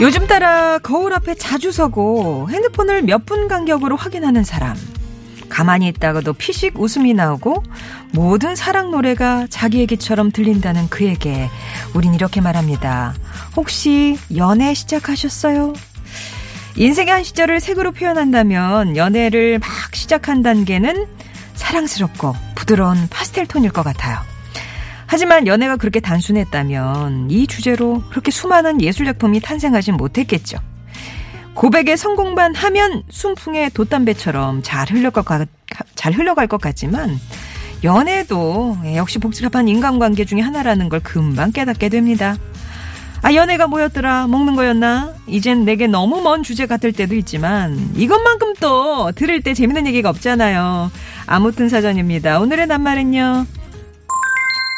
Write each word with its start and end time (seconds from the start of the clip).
요즘 0.00 0.26
따라 0.26 0.78
거울 0.78 1.12
앞에 1.12 1.34
자주 1.34 1.72
서고 1.72 2.48
핸드폰을 2.50 3.02
몇 3.02 3.24
분 3.24 3.48
간격으로 3.48 3.96
확인하는 3.96 4.44
사람. 4.44 4.76
가만히 5.48 5.86
있다가도 5.88 6.32
피식 6.32 6.78
웃음이 6.80 7.14
나오고 7.14 7.62
모든 8.12 8.56
사랑 8.56 8.90
노래가 8.90 9.46
자기 9.48 9.78
얘기처럼 9.78 10.30
들린다는 10.32 10.88
그에게 10.88 11.48
우린 11.94 12.12
이렇게 12.14 12.40
말합니다. 12.40 13.14
혹시 13.56 14.18
연애 14.36 14.74
시작하셨어요? 14.74 15.72
인생의 16.76 17.12
한 17.12 17.22
시절을 17.24 17.60
색으로 17.60 17.92
표현한다면 17.92 18.96
연애를 18.96 19.60
막 19.60 19.70
시작한 19.94 20.42
단계는 20.42 21.06
사랑스럽고 21.54 22.34
부드러운 22.56 23.06
파스텔 23.08 23.46
톤일 23.46 23.70
것 23.70 23.84
같아요. 23.84 24.18
하지만 25.14 25.46
연애가 25.46 25.76
그렇게 25.76 26.00
단순했다면 26.00 27.30
이 27.30 27.46
주제로 27.46 28.02
그렇게 28.10 28.32
수많은 28.32 28.82
예술작품이 28.82 29.38
탄생하진 29.38 29.96
못했겠죠. 29.96 30.58
고백의 31.54 31.96
성공만 31.96 32.56
하면 32.56 33.04
순풍의 33.10 33.70
돛담배처럼 33.70 34.62
잘 34.64 34.90
흘러갈 34.90 35.22
것, 35.22 35.48
잘 35.94 36.12
흘러갈 36.14 36.48
것 36.48 36.60
같지만 36.60 37.16
연애도 37.84 38.76
역시 38.96 39.20
복잡한 39.20 39.68
인간관계 39.68 40.24
중의 40.24 40.42
하나라는 40.42 40.88
걸 40.88 40.98
금방 40.98 41.52
깨닫게 41.52 41.90
됩니다. 41.90 42.36
아, 43.22 43.34
연애가 43.34 43.68
뭐였더라? 43.68 44.26
먹는 44.26 44.56
거였나? 44.56 45.14
이젠 45.28 45.64
내게 45.64 45.86
너무 45.86 46.22
먼 46.22 46.42
주제 46.42 46.66
같을 46.66 46.90
때도 46.92 47.14
있지만 47.14 47.92
이것만큼 47.94 48.54
또 48.58 49.12
들을 49.12 49.40
때 49.42 49.54
재밌는 49.54 49.86
얘기가 49.86 50.08
없잖아요. 50.10 50.90
아무튼 51.26 51.68
사전입니다. 51.68 52.40
오늘의 52.40 52.66
낱말은요. 52.66 53.46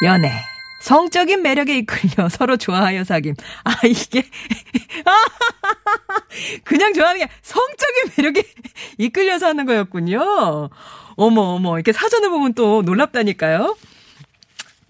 연애. 0.03 0.33
성적인 0.81 1.43
매력에 1.43 1.79
이끌려 1.79 2.29
서로 2.31 2.57
좋아하여 2.57 3.03
사귐. 3.03 3.37
아, 3.65 3.75
이게. 3.85 4.25
그냥 6.65 6.93
좋아하는 6.93 7.21
게 7.21 7.29
성적인 7.43 8.13
매력에 8.17 8.43
이끌려서 8.99 9.47
하는 9.47 9.67
거였군요. 9.67 10.71
어머, 11.17 11.41
어머. 11.41 11.77
이렇게 11.77 11.93
사전을 11.93 12.31
보면 12.31 12.55
또 12.55 12.83
놀랍다니까요. 12.83 13.77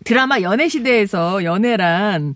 드라마 0.04 0.40
연애시대에서 0.40 1.44
연애란 1.44 2.34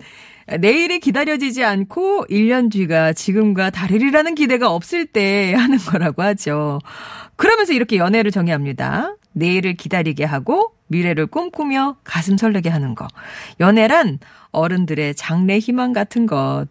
내일이 0.59 0.99
기다려지지 0.99 1.63
않고 1.63 2.27
1년 2.29 2.73
뒤가 2.73 3.13
지금과 3.13 3.71
다르리라는 3.71 4.35
기대가 4.35 4.73
없을 4.73 5.07
때 5.07 5.55
하는 5.55 5.79
거라고 5.79 6.23
하죠. 6.23 6.81
그러면서 7.37 7.73
이렇게 7.73 7.97
연애를 7.97 8.33
정의합니다. 8.33 9.15
내일을 9.33 9.75
기다리게 9.75 10.25
하고 10.25 10.75
미래를 10.91 11.27
꿈꾸며 11.27 11.97
가슴 12.05 12.37
설레게 12.37 12.69
하는 12.69 12.95
거. 12.95 13.07
연애란 13.61 14.19
어른들의 14.51 15.15
장래 15.15 15.59
희망 15.59 15.93
같은 15.93 16.27
것. 16.27 16.67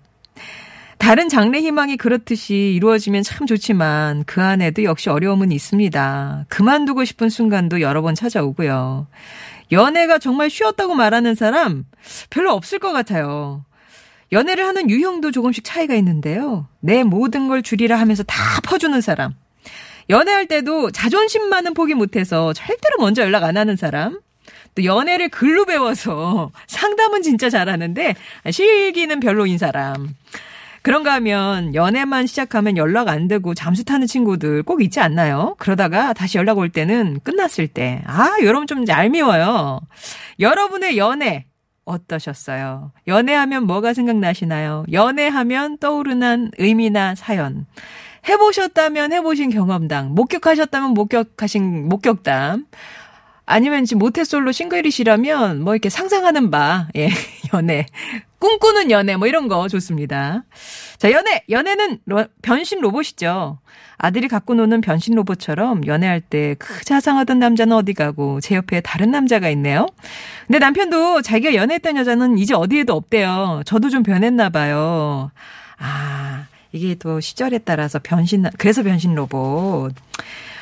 다른 0.98 1.30
장래 1.30 1.62
희망이 1.62 1.96
그렇듯이 1.96 2.74
이루어지면 2.76 3.24
참 3.24 3.48
좋지만 3.48 4.26
그 4.26 4.42
안에도 4.44 4.84
역시 4.84 5.10
어려움은 5.10 5.54
있습니다. 5.54 6.46
그만두고 6.50 7.06
싶은 7.06 7.30
순간도 7.30 7.80
여러 7.80 8.02
번 8.02 8.16
찾아오고요. 8.16 9.08
연애가 9.72 10.20
정말 10.20 10.50
쉬웠다고 10.50 10.96
말하는 10.96 11.36
사람 11.36 11.86
별로 12.30 12.52
없을 12.52 12.80
것 12.80 12.92
같아요. 12.92 13.64
연애를 14.34 14.66
하는 14.66 14.90
유형도 14.90 15.32
조금씩 15.32 15.64
차이가 15.64 15.96
있는데요. 15.96 16.68
내 16.82 17.04
모든 17.04 17.48
걸 17.48 17.62
줄이라 17.64 17.98
하면서 17.98 18.24
다 18.24 18.36
퍼주는 18.64 19.00
사람. 19.00 19.34
연애할 20.10 20.48
때도 20.48 20.92
자존심만은 20.92 21.74
포기 21.74 21.94
못해서 21.94 22.54
절대로 22.54 22.98
먼저 23.00 23.22
연락 23.22 23.44
안 23.44 23.58
하는 23.58 23.76
사람. 23.76 24.20
또 24.76 24.84
연애를 24.84 25.30
글로 25.30 25.66
배워서 25.66 26.52
상담은 26.68 27.22
진짜 27.22 27.50
잘하는데 27.50 28.16
실기는 28.52 29.20
별로인 29.20 29.58
사람. 29.58 30.16
그런가 30.82 31.14
하면 31.16 31.76
연애만 31.76 32.26
시작하면 32.26 32.78
연락 32.78 33.10
안 33.10 33.28
되고 33.28 33.54
잠수 33.54 33.84
타는 33.84 34.08
친구들 34.08 34.64
꼭 34.64 34.82
있지 34.82 35.00
않나요? 35.00 35.56
그러다가 35.60 36.14
다시 36.14 36.38
연락 36.38 36.58
올 36.58 36.70
때는 36.70 37.20
끝났을 37.24 37.68
때. 37.68 38.02
아, 38.06 38.38
여러분 38.44 38.66
좀 38.66 38.88
얄미워요. 38.88 39.82
여러분의 40.40 40.98
연애 40.98 41.46
어떠셨어요? 41.84 42.92
연애하면 43.08 43.66
뭐가 43.66 43.94
생각나시나요? 43.94 44.86
연애하면 44.92 45.78
떠오르는 45.80 46.52
의미나 46.58 47.16
사연. 47.16 47.66
해보셨다면 48.28 49.14
해보신 49.14 49.50
경험담, 49.50 50.14
목격하셨다면 50.16 50.92
목격하신 50.92 51.88
목격담, 51.90 52.66
아니면 53.46 53.86
지금 53.86 54.00
모태솔로 54.00 54.52
싱글이시라면 54.52 55.64
뭐 55.64 55.74
이렇게 55.74 55.90
상상하는 55.90 56.52
바, 56.52 56.88
예, 56.96 57.10
연애, 57.54 57.88
꿈꾸는 58.38 58.92
연애 58.92 59.16
뭐 59.18 59.28
이런 59.28 59.48
거 59.48 59.68
좋습니다. 59.68 60.44
자, 60.98 61.12
연애, 61.12 61.44
연애는 61.50 62.00
로, 62.06 62.26
변신 62.44 62.80
로봇이죠. 62.80 63.60
아들이 63.98 64.28
갖고 64.28 64.54
노는 64.54 64.80
변신 64.82 65.16
로봇처럼 65.16 65.86
연애할 65.88 66.22
때 66.22 66.56
그 66.60 66.86
자상하던 66.86 67.40
남자는 67.40 67.76
어디 67.76 67.94
가고 67.94 68.40
제 68.40 68.56
옆에 68.56 68.82
다른 68.82 69.12
남자가 69.12 69.50
있네요. 69.50 69.88
근데 70.46 70.60
남편도 70.60 71.22
자기가 71.24 71.56
연애했던 71.56 71.98
여자는 71.98 72.38
이제 72.38 72.54
어디에도 72.54 72.94
없대요. 72.94 73.64
저도 73.66 73.90
좀 73.90 74.04
변했나 74.04 74.50
봐요. 74.50 75.32
아, 75.80 76.29
이게 76.72 76.96
또 76.96 77.20
시절에 77.20 77.60
따라서 77.60 78.00
변신, 78.00 78.46
그래서 78.58 78.84
변신 78.84 79.16
로봇. 79.16 79.94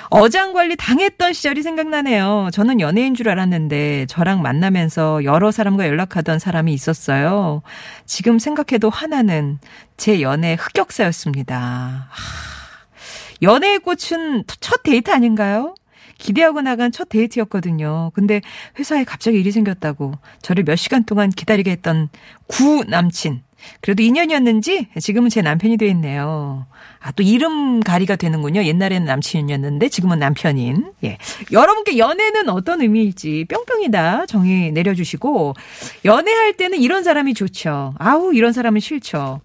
어장 0.10 0.54
관리 0.54 0.78
당했던 0.78 1.34
시절이 1.34 1.62
생각나네요. 1.64 2.50
저는 2.54 2.80
연예인 2.80 3.14
줄 3.14 3.28
알았는데 3.30 4.06
저랑 4.08 4.42
만나면서 4.42 5.26
여러 5.26 5.52
사람과 5.52 5.86
연락하던 5.86 6.40
사람이 6.40 6.74
있었어요. 6.74 7.62
지금 8.06 8.40
생각해도 8.40 8.90
하나는 8.90 9.60
제 9.98 10.22
연애 10.22 10.56
흑역사였습니다. 10.58 12.08
연애의 13.42 13.80
꽃은 13.80 14.46
첫 14.62 14.84
데이트 14.84 15.12
아닌가요? 15.12 15.76
기대하고 16.18 16.62
나간 16.62 16.92
첫 16.92 17.10
데이트였거든요. 17.10 18.12
근데 18.14 18.42
회사에 18.80 19.04
갑자기 19.04 19.40
일이 19.40 19.52
생겼다고 19.52 20.14
저를 20.42 20.64
몇 20.64 20.76
시간 20.78 21.04
동안 21.04 21.30
기다리게 21.30 21.70
했던 21.70 22.10
구 22.48 22.84
남친. 22.88 23.42
그래도 23.82 24.04
인연이었는지 24.04 24.88
지금은 25.00 25.30
제 25.30 25.42
남편이 25.42 25.78
돼 25.78 25.88
있네요. 25.88 26.66
아, 27.00 27.12
또 27.12 27.24
이름 27.24 27.80
가리가 27.80 28.16
되는군요. 28.16 28.64
옛날에는 28.64 29.06
남친이었는데 29.06 29.90
지금은 29.90 30.20
남편인. 30.20 30.92
예. 31.04 31.18
여러분께 31.52 31.98
연애는 31.98 32.50
어떤 32.50 32.82
의미일지 32.82 33.46
뿅뿅이다 33.50 34.26
정의 34.26 34.72
내려주시고 34.72 35.54
연애할 36.06 36.54
때는 36.54 36.80
이런 36.80 37.04
사람이 37.04 37.34
좋죠. 37.34 37.94
아우, 37.98 38.34
이런 38.34 38.54
사람은 38.54 38.80
싫죠. 38.80 39.42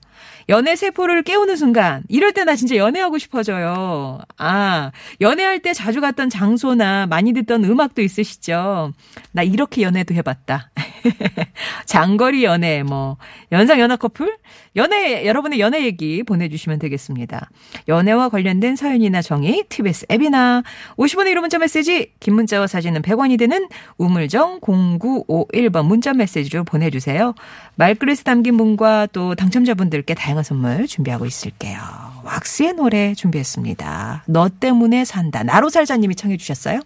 연애 0.49 0.77
세포를 0.77 1.23
깨우는 1.23 1.57
순간 1.57 2.03
이럴 2.09 2.33
때 2.33 2.43
나 2.45 2.57
진짜 2.57 2.75
연애하고 2.77 3.19
싶어져요. 3.19 4.19
아, 4.37 4.91
연애할 5.21 5.61
때 5.61 5.73
자주 5.73 6.01
갔던 6.01 6.29
장소나 6.29 7.07
많이 7.07 7.33
듣던 7.33 7.65
음악도 7.65 8.03
있으시죠? 8.03 8.93
나 9.31 9.43
이렇게 9.43 9.83
연애도 9.83 10.13
해봤다. 10.15 10.71
장거리 11.87 12.43
연애, 12.45 12.83
뭐, 12.83 13.17
연상 13.53 13.79
연하 13.79 13.97
커플? 13.97 14.37
연애, 14.77 15.27
여러분의 15.27 15.61
연애 15.61 15.85
얘기 15.85 16.23
보내주시면 16.23 16.79
되겠습니다. 16.79 17.49
연애와 17.89 18.29
관련된 18.29 18.75
사연이나 18.77 19.21
정의, 19.23 19.65
TBS 19.69 20.07
앱이나 20.11 20.63
50원의 20.97 21.35
1호 21.35 21.41
문자 21.41 21.59
메시지, 21.59 22.13
긴 22.21 22.35
문자와 22.35 22.67
사진은 22.67 23.03
100원이 23.03 23.39
되는 23.39 23.69
우물정 23.99 24.61
0951번 24.61 25.87
문자 25.87 26.13
메시지로 26.13 26.65
보내주세요. 26.65 27.35
말그릇에 27.77 28.23
담긴 28.25 28.57
분과 28.57 29.09
또 29.13 29.35
당첨자분들께 29.35 30.15
다양한 30.15 30.32
선물 30.43 30.87
준비하고 30.87 31.27
있을게요. 31.27 31.79
왁스의 32.25 32.73
노래 32.75 33.13
준비했습니다. 33.15 34.25
너 34.29 34.49
때문에 34.49 35.05
산다. 35.05 35.43
나로 35.43 35.69
살자님이 35.69 36.15
청해 36.15 36.39
주셨어요? 36.39 36.81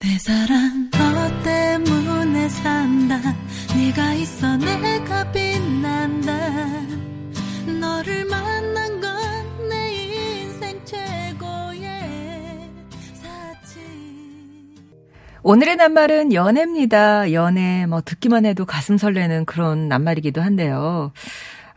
내 0.00 0.18
사랑 0.18 0.90
너 0.90 1.42
때문에 1.42 2.48
산다 2.50 3.18
네가 3.74 4.12
있어 4.14 4.56
내가 4.58 5.32
빛난다 5.32 6.32
너를 7.80 8.24
만난 8.26 9.00
건 9.00 9.16
내 9.70 9.92
인생 9.94 10.78
최고의 10.84 11.88
사치 13.14 13.80
오늘의 15.42 15.76
낱말은 15.76 16.32
연애입니다. 16.34 17.32
연애, 17.32 17.86
뭐, 17.86 18.00
듣기만 18.02 18.44
해도 18.44 18.66
가슴 18.66 18.98
설레는 18.98 19.44
그런 19.46 19.88
낱말이기도 19.88 20.42
한데요. 20.42 21.12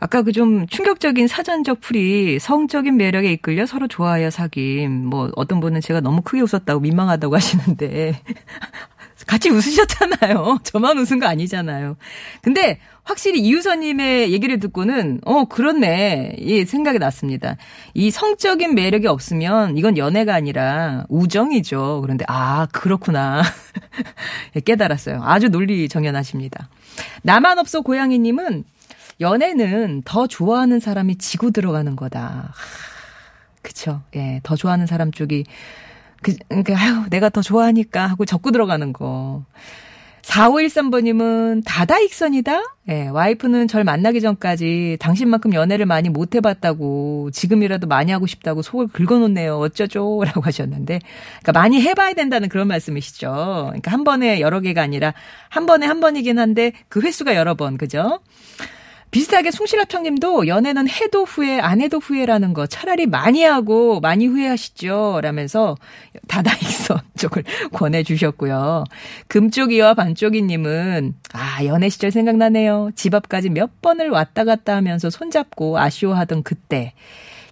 아까 0.00 0.22
그 0.22 0.32
좀 0.32 0.66
충격적인 0.66 1.28
사전적 1.28 1.80
풀이 1.80 2.38
성적인 2.38 2.96
매력에 2.96 3.30
이끌려 3.32 3.66
서로 3.66 3.86
좋아하여 3.88 4.28
사귐. 4.28 4.88
뭐 4.88 5.30
어떤 5.36 5.60
분은 5.60 5.80
제가 5.80 6.00
너무 6.00 6.22
크게 6.22 6.40
웃었다고 6.42 6.80
민망하다고 6.80 7.34
하시는데 7.36 8.20
같이 9.26 9.50
웃으셨잖아요. 9.50 10.58
저만 10.64 10.98
웃은 10.98 11.20
거 11.20 11.26
아니잖아요. 11.26 11.96
근데 12.42 12.80
확실히 13.04 13.40
이유선님의 13.40 14.32
얘기를 14.32 14.58
듣고는 14.58 15.20
어 15.24 15.44
그렇네 15.44 16.36
이 16.38 16.64
생각이 16.64 16.98
났습니다. 16.98 17.56
이 17.92 18.10
성적인 18.10 18.74
매력이 18.74 19.06
없으면 19.06 19.76
이건 19.76 19.98
연애가 19.98 20.34
아니라 20.34 21.04
우정이죠. 21.08 22.00
그런데 22.02 22.24
아 22.28 22.66
그렇구나 22.72 23.42
깨달았어요. 24.64 25.20
아주 25.24 25.48
논리 25.48 25.88
정연하십니다. 25.88 26.68
나만 27.22 27.58
없어 27.58 27.82
고양이님은 27.82 28.64
연애는 29.20 30.02
더 30.04 30.26
좋아하는 30.26 30.80
사람이 30.80 31.16
지고 31.16 31.50
들어가는 31.50 31.96
거다. 31.96 32.52
그쵸. 33.62 34.02
예, 34.16 34.40
더 34.42 34.56
좋아하는 34.56 34.86
사람 34.86 35.12
쪽이 35.12 35.44
그, 36.22 36.34
그러니까, 36.48 36.78
아유, 36.78 37.04
내가 37.10 37.30
더 37.30 37.40
좋아하니까 37.40 38.06
하고 38.06 38.24
적고 38.24 38.50
들어가는 38.50 38.92
거. 38.92 39.44
4513번님은 40.22 41.62
다다익선이다? 41.64 42.62
예, 42.90 43.08
와이프는 43.08 43.68
절 43.68 43.84
만나기 43.84 44.20
전까지 44.20 44.98
당신만큼 45.00 45.54
연애를 45.54 45.86
많이 45.86 46.08
못 46.08 46.34
해봤다고 46.34 47.30
지금이라도 47.32 47.86
많이 47.86 48.12
하고 48.12 48.26
싶다고 48.26 48.62
속을 48.62 48.88
긁어놓네요. 48.88 49.56
어쩌죠? 49.58 50.22
라고 50.24 50.42
하셨는데. 50.42 51.00
그러니까 51.40 51.52
많이 51.52 51.80
해봐야 51.80 52.12
된다는 52.12 52.48
그런 52.48 52.68
말씀이시죠. 52.68 53.30
그러니까 53.68 53.90
한 53.90 54.04
번에 54.04 54.40
여러 54.40 54.60
개가 54.60 54.82
아니라 54.82 55.14
한 55.48 55.66
번에 55.66 55.86
한 55.86 56.00
번이긴 56.00 56.38
한데 56.38 56.72
그 56.88 57.00
횟수가 57.00 57.34
여러 57.34 57.54
번, 57.54 57.78
그죠? 57.78 58.20
비슷하게 59.10 59.50
숭실합청님도 59.50 60.46
연애는 60.46 60.88
해도 60.88 61.24
후회, 61.24 61.58
안 61.58 61.80
해도 61.80 61.98
후회라는 61.98 62.52
거 62.52 62.66
차라리 62.66 63.06
많이 63.06 63.42
하고 63.42 64.00
많이 64.00 64.26
후회하시죠. 64.26 65.20
라면서 65.22 65.76
다다익선 66.28 66.98
쪽을 67.18 67.42
권해주셨고요. 67.72 68.84
금쪽이와 69.28 69.94
반쪽이님은 69.94 71.14
아 71.32 71.64
연애 71.64 71.88
시절 71.88 72.12
생각나네요. 72.12 72.90
집 72.94 73.14
앞까지 73.14 73.50
몇 73.50 73.80
번을 73.82 74.10
왔다 74.10 74.44
갔다 74.44 74.76
하면서 74.76 75.10
손잡고 75.10 75.78
아쉬워하던 75.78 76.44
그때. 76.44 76.94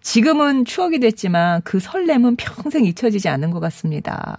지금은 0.01 0.65
추억이 0.65 1.01
됐지만 1.01 1.61
그 1.65 1.81
설렘은 1.81 2.37
평생 2.37 2.85
잊혀지지 2.85 3.29
않는 3.29 3.51
것 3.51 3.59
같습니다. 3.61 4.37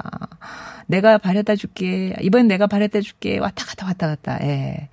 내가 0.87 1.17
바래다 1.17 1.55
줄게. 1.55 2.15
이번엔 2.21 2.47
내가 2.47 2.65
바래다 2.65 3.01
줄게. 3.01 3.37
왔다 3.37 3.65
갔다 3.65 3.85
왔다 3.85 4.07
갔다. 4.07 4.39
예. 4.41 4.89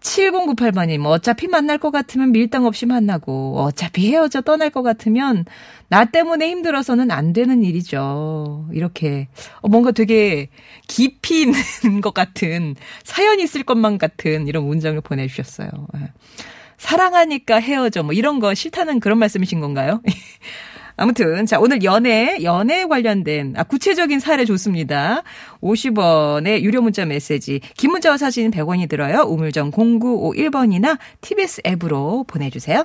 7098번님, 0.00 1.04
어차피 1.06 1.48
만날 1.48 1.78
것 1.78 1.90
같으면 1.90 2.32
밀당 2.32 2.66
없이 2.66 2.86
만나고, 2.86 3.58
어차피 3.58 4.10
헤어져 4.10 4.40
떠날 4.40 4.70
것 4.70 4.82
같으면, 4.82 5.44
나 5.88 6.04
때문에 6.04 6.48
힘들어서는 6.50 7.10
안 7.10 7.32
되는 7.32 7.62
일이죠. 7.62 8.68
이렇게, 8.72 9.28
어, 9.60 9.68
뭔가 9.68 9.90
되게 9.90 10.48
깊이 10.86 11.42
있는 11.42 11.52
것 12.00 12.14
같은, 12.14 12.76
사연이 13.04 13.42
있을 13.42 13.64
것만 13.64 13.98
같은 13.98 14.46
이런 14.46 14.64
문장을 14.64 15.00
보내주셨어요. 15.00 15.68
예. 15.96 16.12
사랑하니까 16.78 17.56
헤어져, 17.56 18.04
뭐 18.04 18.12
이런 18.12 18.38
거 18.38 18.54
싫다는 18.54 19.00
그런 19.00 19.18
말씀이신 19.18 19.60
건가요? 19.60 20.00
아무튼 20.98 21.46
자 21.46 21.58
오늘 21.60 21.82
연애 21.84 22.38
연애 22.42 22.84
관련된 22.84 23.54
아, 23.56 23.62
구체적인 23.62 24.20
사례 24.20 24.44
좋습니다. 24.44 25.22
50원의 25.62 26.60
유료 26.62 26.82
문자 26.82 27.06
메시지 27.06 27.60
긴 27.76 27.92
문자와 27.92 28.18
사진 28.18 28.50
100원이 28.50 28.88
들어요. 28.88 29.22
우물정 29.22 29.70
0951번이나 29.70 30.98
TBS 31.20 31.62
앱으로 31.66 32.24
보내주세요. 32.24 32.84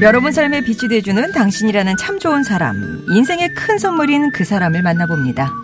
여러분 0.00 0.32
삶에 0.32 0.62
빛이 0.62 0.88
돼주는 0.88 1.32
당신이라는 1.32 1.96
참 1.98 2.18
좋은 2.18 2.42
사람 2.42 3.04
인생의 3.08 3.54
큰 3.54 3.78
선물인 3.78 4.32
그 4.32 4.44
사람을 4.44 4.82
만나봅니다. 4.82 5.63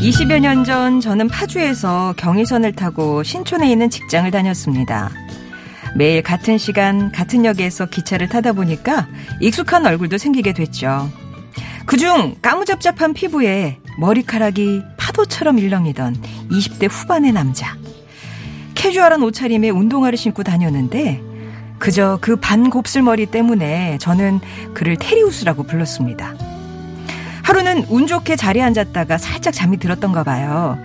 20여 0.00 0.40
년 0.40 0.64
전 0.64 1.00
저는 1.00 1.28
파주에서 1.28 2.14
경의선을 2.16 2.72
타고 2.72 3.22
신촌에 3.22 3.70
있는 3.70 3.90
직장을 3.90 4.30
다녔습니다. 4.30 5.10
매일 5.94 6.22
같은 6.22 6.56
시간, 6.56 7.12
같은 7.12 7.44
역에서 7.44 7.86
기차를 7.86 8.28
타다 8.28 8.52
보니까 8.52 9.08
익숙한 9.40 9.84
얼굴도 9.86 10.16
생기게 10.18 10.52
됐죠. 10.54 11.10
그중 11.86 12.36
까무잡잡한 12.40 13.12
피부에 13.12 13.78
머리카락이 13.98 14.82
파도처럼 14.96 15.58
일렁이던 15.58 16.16
20대 16.50 16.88
후반의 16.90 17.32
남자. 17.32 17.76
캐주얼한 18.74 19.22
옷차림에 19.22 19.68
운동화를 19.70 20.16
신고 20.16 20.42
다녔는데 20.42 21.20
그저 21.78 22.18
그 22.20 22.36
반 22.36 22.70
곱슬머리 22.70 23.26
때문에 23.26 23.98
저는 23.98 24.40
그를 24.74 24.96
테리우스라고 24.96 25.64
불렀습니다. 25.64 26.34
하루는 27.50 27.86
운 27.88 28.06
좋게 28.06 28.36
자리에 28.36 28.62
앉았다가 28.62 29.18
살짝 29.18 29.52
잠이 29.52 29.78
들었던가 29.78 30.22
봐요. 30.22 30.78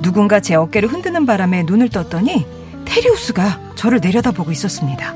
누군가 0.00 0.40
제 0.40 0.54
어깨를 0.54 0.88
흔드는 0.88 1.26
바람에 1.26 1.64
눈을 1.64 1.90
떴더니 1.90 2.46
테리우스가 2.86 3.72
저를 3.74 4.00
내려다보고 4.00 4.50
있었습니다. 4.50 5.14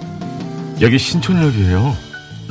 여기 0.83 0.99
신촌역이에요. 0.99 1.97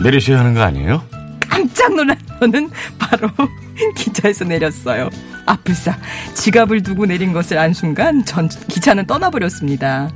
내리셔야 0.02 0.40
하는 0.40 0.56
거 0.56 0.62
아니에요? 0.62 1.04
깜짝 1.48 1.94
놀란 1.94 2.18
저는 2.40 2.72
바로 2.98 3.30
기차에서 3.96 4.46
내렸어요. 4.46 5.12
아플싸 5.46 5.96
지갑을 6.34 6.82
두고 6.82 7.06
내린 7.06 7.34
것을 7.34 7.60
안 7.60 7.76
순간 7.76 8.26
전 8.26 8.50
기차는 8.50 9.06
떠나버렸습니다. 9.06 10.10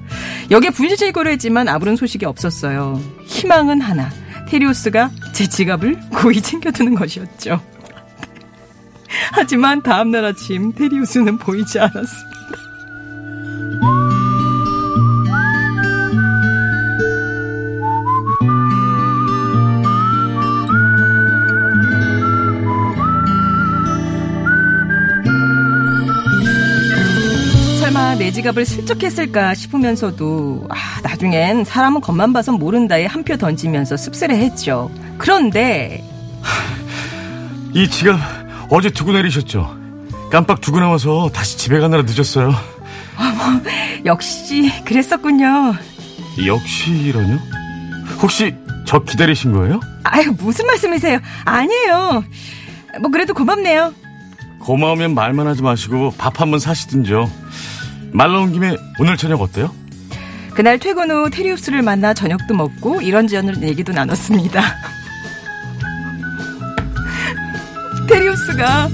역에 0.49 0.71
분실거를 0.71 1.31
했지만 1.33 1.67
아무런 1.67 1.95
소식이 1.95 2.25
없었어요. 2.25 2.99
희망은 3.25 3.81
하나. 3.81 4.09
테리우스가 4.49 5.11
제 5.33 5.47
지갑을 5.47 5.99
고이 6.09 6.41
챙겨두는 6.41 6.95
것이었죠. 6.95 7.61
하지만 9.35 9.81
다음날 9.81 10.23
아침 10.25 10.71
테리우스는 10.73 11.37
보이지 11.39 11.79
않았습니다. 11.79 12.33
설마 27.79 28.15
내 28.15 28.31
지갑을 28.31 28.65
슬쩍 28.65 29.03
했을까 29.03 29.53
싶으면서도 29.53 30.67
아, 30.69 30.75
나중엔 31.03 31.65
사람은 31.65 32.01
겉만 32.01 32.33
봐선 32.33 32.55
모른다에 32.55 33.05
한 33.05 33.23
표 33.23 33.37
던지면서 33.37 33.95
씁쓸해 33.95 34.37
했죠. 34.37 34.91
그런데 35.17 36.03
이 37.73 37.89
지갑 37.89 38.19
어제 38.69 38.89
두고 38.89 39.11
내리셨죠? 39.13 39.77
깜빡 40.31 40.61
두고 40.61 40.79
나와서 40.79 41.29
다시 41.33 41.57
집에 41.57 41.79
가느라 41.79 42.03
늦었어요. 42.03 42.53
어머, 43.17 43.61
역시 44.05 44.71
그랬었군요. 44.85 45.73
역시라뇨? 46.45 47.37
혹시 48.21 48.55
저 48.85 48.99
기다리신 49.03 49.53
거예요? 49.53 49.79
아유, 50.03 50.33
무슨 50.37 50.65
말씀이세요? 50.67 51.19
아니에요. 51.45 52.23
뭐 53.01 53.11
그래도 53.11 53.33
고맙네요. 53.33 53.93
고마우면 54.59 55.13
말만 55.13 55.45
하지 55.47 55.61
마시고 55.61 56.13
밥 56.17 56.39
한 56.41 56.49
번 56.51 56.59
사시든죠. 56.59 57.29
말 58.11 58.31
나온 58.31 58.51
김에 58.53 58.75
오늘 58.99 59.17
저녁 59.17 59.41
어때요? 59.41 59.73
그날 60.53 60.77
퇴근 60.79 61.09
후 61.11 61.29
테리우스를 61.29 61.81
만나 61.81 62.13
저녁도 62.13 62.53
먹고 62.53 63.01
이런저런 63.01 63.63
얘기도 63.63 63.91
나눴습니다. 63.91 64.61
테리우스가 68.43 68.89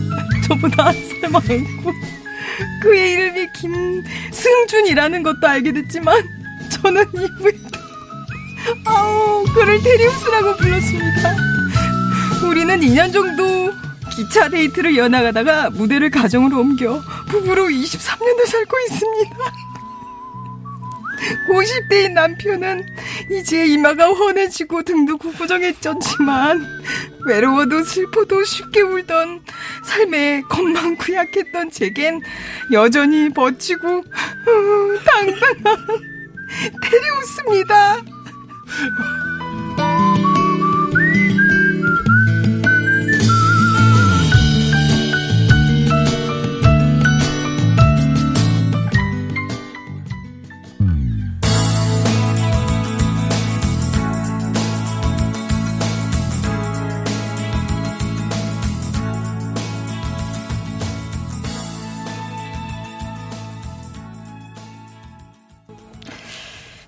저보다 0.47 0.87
한 0.87 1.09
살 1.21 1.29
많고 1.31 1.93
그의 2.81 3.11
이름이 3.13 3.47
김승준이라는 3.53 5.23
것도 5.23 5.47
알게 5.47 5.71
됐지만 5.73 6.23
저는 6.69 7.05
이후에 7.13 7.51
아우 8.85 9.43
그를 9.53 9.81
테리우스라고 9.81 10.55
불렀습니다. 10.57 11.35
우리는 12.47 12.79
2년 12.79 13.11
정도 13.13 13.71
기차 14.15 14.49
데이트를 14.49 14.91
이어나가다가 14.91 15.69
무대를 15.69 16.09
가정으로 16.09 16.59
옮겨 16.59 17.01
부부로 17.27 17.65
23년을 17.67 18.45
살고 18.47 18.77
있습니다. 18.89 19.35
50대인 21.49 22.13
남편은 22.13 22.85
이제 23.31 23.65
이마가 23.65 24.07
훤해지고 24.07 24.83
등도 24.83 25.17
구부정해졌지만 25.17 26.65
외로워도 27.25 27.83
슬퍼도 27.83 28.43
쉽게 28.43 28.81
울던 28.81 29.41
삶에 29.85 30.41
겁만 30.49 30.95
구약했던 30.97 31.71
제겐 31.71 32.21
여전히 32.71 33.29
버티고 33.29 34.03
당당한 35.05 35.85
테리우스입니다. 36.81 37.97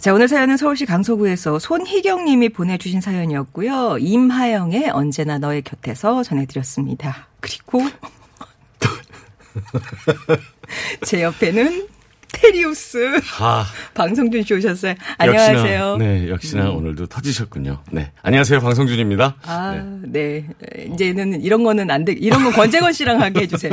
자, 0.01 0.13
오늘 0.15 0.27
사연은 0.27 0.57
서울시 0.57 0.87
강서구에서 0.87 1.59
손희경 1.59 2.25
님이 2.25 2.49
보내주신 2.49 3.01
사연이었고요. 3.01 3.99
임하영의 3.99 4.89
언제나 4.89 5.37
너의 5.37 5.61
곁에서 5.61 6.23
전해드렸습니다. 6.23 7.27
그리고 7.39 7.81
제 11.05 11.21
옆에는 11.21 11.87
테리우스 12.41 13.19
아, 13.39 13.65
방송준 13.93 14.43
씨 14.43 14.53
오셨어요. 14.55 14.95
안녕하세요. 15.19 15.91
역시나, 15.91 15.97
네, 15.97 16.29
역시나 16.29 16.69
오늘도 16.71 17.05
터지셨군요. 17.05 17.83
네. 17.91 18.11
안녕하세요. 18.23 18.59
방송준입니다. 18.61 19.35
아, 19.43 19.83
네. 20.03 20.47
네. 20.59 20.87
이제는 20.93 21.41
이런 21.43 21.63
거는 21.63 21.91
안 21.91 22.03
돼. 22.03 22.13
이런 22.13 22.43
건 22.43 22.51
권재건 22.53 22.93
씨랑 22.93 23.21
하게 23.21 23.41
해주세요. 23.41 23.71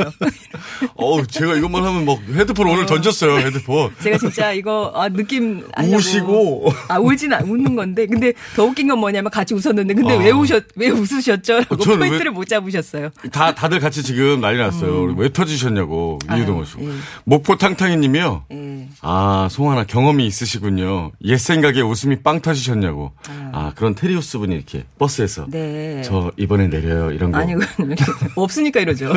어우, 0.95 1.25
제가 1.25 1.55
이것만 1.55 1.83
하면 1.83 2.05
막 2.05 2.19
헤드폰 2.33 2.67
오늘 2.67 2.85
던졌어요, 2.85 3.37
헤드폰. 3.39 3.91
제가 4.01 4.17
진짜 4.19 4.51
이거 4.53 4.91
아, 4.95 5.09
느낌 5.09 5.63
하려고. 5.75 5.95
우시고. 5.97 6.73
아 6.89 6.99
울진 6.99 7.33
않 7.33 7.43
웃는 7.49 7.75
건데 7.75 8.05
근데 8.05 8.33
더 8.55 8.65
웃긴 8.65 8.87
건 8.87 8.99
뭐냐면 8.99 9.31
같이 9.31 9.53
웃었는데 9.55 9.93
근데 9.95 10.13
아. 10.13 10.17
왜 10.19 10.29
우셨 10.31 10.65
왜 10.75 10.89
웃으셨죠? 10.89 11.53
라고 11.59 11.75
왜- 11.91 11.97
포인트를 11.97 12.31
못 12.31 12.47
잡으셨어요. 12.47 13.09
다, 13.31 13.53
다들 13.55 13.79
같이 13.79 14.03
지금 14.03 14.41
난리 14.41 14.57
났어요. 14.59 15.13
왜 15.17 15.29
터지셨냐고. 15.33 16.19
이유도 16.35 16.53
모시고. 16.53 16.83
예. 16.87 16.93
목포탕탕이 17.25 17.97
님이요. 17.97 18.45
예. 18.51 18.58
아, 19.01 19.47
송하나 19.51 19.83
경험이 19.85 20.25
있으시군요. 20.27 21.11
옛 21.23 21.37
생각에 21.37 21.81
웃음이 21.81 22.17
빵 22.23 22.41
터지셨냐고. 22.41 23.11
아, 23.51 23.71
그런 23.75 23.95
테리우스 23.95 24.37
분이 24.37 24.55
이렇게 24.55 24.85
버스에서. 24.97 25.45
네. 25.49 26.01
저 26.03 26.31
이번에 26.37 26.67
내려요. 26.67 27.11
이런 27.11 27.31
거. 27.31 27.37
아니 27.39 27.53
그건 27.53 27.95
없으니까 28.35 28.79
이러죠. 28.79 29.11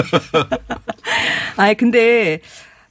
아니 1.56 1.76
근데 1.76 2.40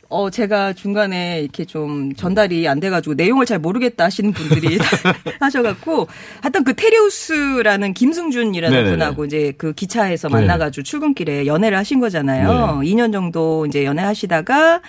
어 0.09 0.29
제가 0.29 0.73
중간에 0.73 1.39
이렇게 1.39 1.63
좀 1.63 2.13
전달이 2.13 2.67
안 2.67 2.81
돼가지고 2.81 3.13
내용을 3.15 3.45
잘 3.45 3.59
모르겠다 3.59 4.03
하시는 4.03 4.33
분들이 4.33 4.77
하셔갖고 5.39 6.07
하여튼 6.41 6.65
그 6.65 6.73
테리우스라는 6.75 7.93
김승준이라는 7.93 8.75
네네네. 8.75 8.91
분하고 8.97 9.23
이제 9.23 9.53
그 9.57 9.71
기차에서 9.71 10.27
네. 10.27 10.33
만나가지고 10.33 10.83
출근길에 10.83 11.45
연애를 11.45 11.77
하신 11.77 12.01
거잖아요. 12.01 12.81
2년 12.83 13.13
정도 13.13 13.65
이제 13.65 13.85
연애하시다가 13.85 14.81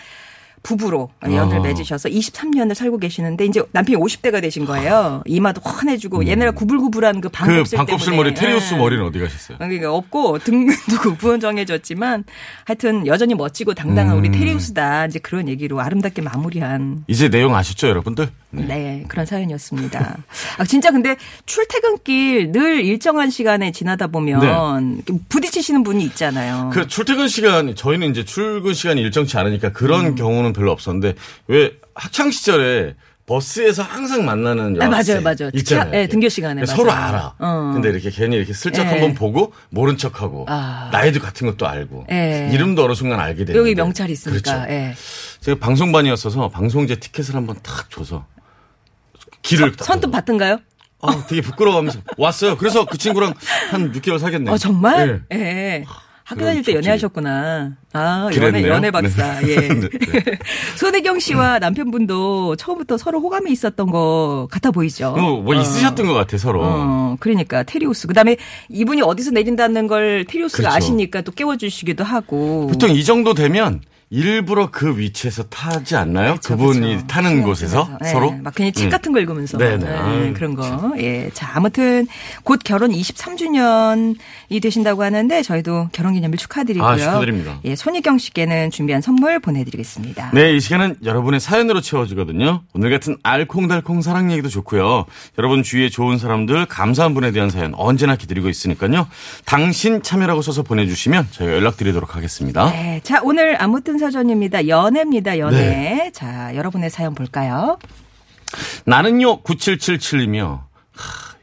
부부로 0.63 1.11
연을 1.25 1.59
아. 1.59 1.61
맺으셔서 1.61 2.09
23년을 2.09 2.75
살고 2.75 2.99
계시는데 2.99 3.47
이제 3.47 3.63
남편이 3.73 3.99
50대가 4.01 4.41
되신 4.41 4.65
거예요. 4.65 5.23
이마도 5.27 5.61
훤해지고 5.61 6.27
얘네가 6.27 6.53
구불구불한 6.53 7.21
그그 7.21 7.29
반곱슬 7.31 7.77
반곱슬 7.77 8.13
때문에. 8.13 8.31
머리 8.31 8.35
테리우스 8.35 8.75
예. 8.75 8.79
머리는 8.79 9.05
어디 9.05 9.19
가셨어요? 9.19 9.59
그러니까 9.59 9.93
없고 9.93 10.39
등도 10.39 10.73
구부정해졌지만 11.03 12.25
하여튼 12.65 13.07
여전히 13.07 13.35
멋지고 13.35 13.75
당당한 13.75 14.17
우리 14.17 14.29
음. 14.29 14.33
테리우스다 14.33 15.07
이제 15.07 15.19
그런 15.19 15.49
얘기로 15.49 15.81
아름답게 15.81 16.23
마무리한 16.23 17.05
이제 17.09 17.29
내용 17.29 17.55
아셨죠, 17.57 17.89
여러분들? 17.89 18.29
네, 18.51 19.05
그런 19.09 19.25
사연이었습니다. 19.25 20.19
아, 20.59 20.65
진짜 20.65 20.91
근데 20.91 21.17
출퇴근길 21.47 22.53
늘 22.53 22.85
일정한 22.85 23.31
시간에 23.31 23.73
지나다 23.73 24.09
보면 24.09 25.03
부딪히시는 25.31 25.83
분이 25.83 26.05
있잖아요. 26.05 26.71
네. 26.73 26.81
그 26.81 26.87
출퇴근 26.87 27.29
시간 27.29 27.75
저희는 27.75 28.11
이제 28.11 28.25
출근 28.25 28.75
시간이 28.75 29.01
일정치 29.01 29.39
않으니까 29.39 29.73
그런 29.73 30.15
경우는 30.15 30.52
별로 30.53 30.73
없었는데 30.73 31.15
왜 31.49 31.73
학창 31.95 32.31
시절에 32.31 32.95
버스에서 33.25 33.83
항상 33.85 34.25
만나는 34.25 34.81
아, 34.83 34.87
여학생 34.87 35.23
맞아요, 35.23 35.37
맞아요. 35.39 35.51
있잖아요. 35.55 35.95
예, 35.95 36.07
등교 36.09 36.29
시간에, 36.29 36.67
서로 36.67 36.87
맞아요. 36.87 37.05
알아. 37.09 37.35
어. 37.39 37.71
근데 37.73 37.89
이렇게 37.91 38.11
괜히 38.11 38.37
이렇게 38.37 38.53
슬쩍 38.53 38.83
예. 38.83 38.87
한번 38.89 39.15
보고 39.15 39.53
모른 39.71 39.97
척하고 39.97 40.45
아. 40.49 40.91
나이도 40.93 41.21
같은 41.21 41.47
것도 41.47 41.67
알고 41.69 42.07
예. 42.11 42.51
이름도 42.53 42.85
어느 42.85 42.95
순간 42.95 43.21
알게 43.21 43.45
되는데 43.45 43.59
여기 43.59 43.75
명찰 43.77 44.11
있으니까. 44.11 44.41
그렇죠. 44.67 44.73
예. 44.73 44.95
제가 45.41 45.59
방송반이었어서 45.61 46.49
방송제 46.49 46.97
티켓을 46.97 47.37
한번 47.37 47.57
탁 47.63 47.89
줘서 47.91 48.27
길을 49.43 49.77
딱 49.77 49.85
선뜻 49.85 50.03
보고. 50.07 50.13
받던가요? 50.13 50.59
아, 51.01 51.25
되게 51.29 51.41
부끄러워하면서 51.43 52.01
왔어요. 52.19 52.57
그래서 52.57 52.85
그 52.87 52.99
친구랑 52.99 53.35
한 53.71 53.91
6개월 53.95 54.19
사귀었네요. 54.19 54.53
어, 54.53 54.59
정말? 54.59 55.23
네. 55.31 55.85
예. 56.23 56.25
학교 56.25 56.45
다닐 56.45 56.63
때. 56.63 56.75
연애하셨구나. 56.75 57.73
아, 57.93 58.31
연애. 58.37 58.67
연애 58.67 58.91
박사. 58.91 59.41
네. 59.41 59.51
예. 59.51 59.57
네, 59.69 59.89
네. 59.89 60.39
손혜경 60.77 61.19
씨와 61.19 61.59
남편분도 61.59 62.57
처음부터 62.57 62.97
서로 62.97 63.21
호감이 63.21 63.51
있었던 63.51 63.91
것 63.91 64.47
같아 64.51 64.71
보이죠. 64.71 65.09
어, 65.09 65.41
뭐 65.43 65.55
있으셨던 65.55 66.07
것 66.07 66.15
같아, 66.15 66.39
서로. 66.39 66.61
어, 66.63 67.17
그러니까 67.21 67.63
테리우스. 67.65 68.07
그 68.07 68.15
다음에 68.15 68.37
이분이 68.69 69.03
어디서 69.03 69.33
내린다는 69.33 69.87
걸 69.89 70.25
테리우스가 70.29 70.63
그렇죠. 70.71 70.77
아시니까 70.77 71.21
또 71.23 71.33
깨워주시기도 71.33 72.05
하고. 72.05 72.69
보통 72.69 72.91
이 72.91 73.05
정도 73.05 73.35
되면 73.35 73.81
일부러 74.15 74.71
그 74.71 74.99
위치에서 74.99 75.45
타지 75.45 75.97
않나요? 75.97 76.37
그분이 76.45 76.81
그렇죠. 76.81 77.07
타는 77.07 77.43
곳에서. 77.43 77.89
네, 78.03 78.13
서로? 78.13 78.33
막 78.33 78.55
그냥 78.55 78.71
책 78.73 78.85
음. 78.85 78.91
같은 78.91 79.11
거 79.11 79.19
읽으면서 79.21 79.57
네네. 79.57 79.87
네, 79.87 79.91
아유, 79.91 80.35
그런 80.35 80.55
거. 80.55 80.93
예. 80.99 81.31
자, 81.33 81.51
아무튼 81.55 82.07
곧 82.45 82.61
결혼 82.63 82.91
23주년이 82.91 84.61
되신다고 84.63 85.03
하는데 85.03 85.43
저희도 85.43 85.89
결혼 85.93 86.13
기념일 86.13 86.37
축하드리고요. 86.37 86.87
아, 86.87 86.99
축하드립니다. 86.99 87.59
예, 87.65 87.75
손희경 87.75 88.19
씨께는 88.19 88.71
준비한 88.71 89.01
선물 89.01 89.41
보내 89.41 89.65
드리겠습니다. 89.65 90.33
네, 90.35 90.53
이 90.57 90.61
시간은 90.61 90.97
여러분의 91.03 91.41
사연으로 91.41 91.81
채워지거든요. 91.81 92.65
오늘 92.75 92.91
같은 92.91 93.17
알콩달콩 93.23 94.03
사랑 94.03 94.31
얘기도 94.31 94.51
좋고요. 94.51 95.07
여러분 95.39 95.63
주위에 95.63 95.89
좋은 95.89 96.19
사람들, 96.19 96.67
감사한 96.67 97.15
분에 97.15 97.31
대한 97.31 97.49
사연 97.49 97.73
언제나 97.77 98.17
기다리고 98.17 98.51
있으니까요. 98.51 99.09
당신 99.47 100.03
참여라고 100.03 100.43
써서 100.43 100.63
보내 100.63 100.87
주시면 100.87 101.29
저희가 101.31 101.55
연락 101.55 101.79
드리도록 101.79 102.15
하겠습니다. 102.15 102.71
네, 102.71 103.01
자 103.03 103.23
오늘 103.23 103.57
아무튼 103.59 104.02
사전입니다. 104.03 104.69
연애입니다. 104.69 105.39
연애. 105.39 105.57
네. 105.57 106.11
자 106.13 106.55
여러분의 106.55 106.91
사연 106.91 107.15
볼까요? 107.15 107.79
나는요 108.85 109.43
9777이며 109.43 110.65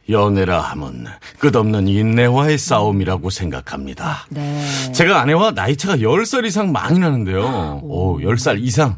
연애라 0.09 0.59
함은 0.59 1.05
끝없는 1.37 1.87
인내와의 1.87 2.57
싸움이라고 2.57 3.29
생각합니다. 3.29 4.25
네. 4.29 4.63
제가 4.91 5.21
아내와 5.21 5.51
나이차가 5.51 5.97
10살 5.97 6.45
이상 6.45 6.71
많이 6.71 6.97
나는데요. 6.99 7.81
오, 7.83 8.19
10살 8.19 8.59
이상. 8.61 8.97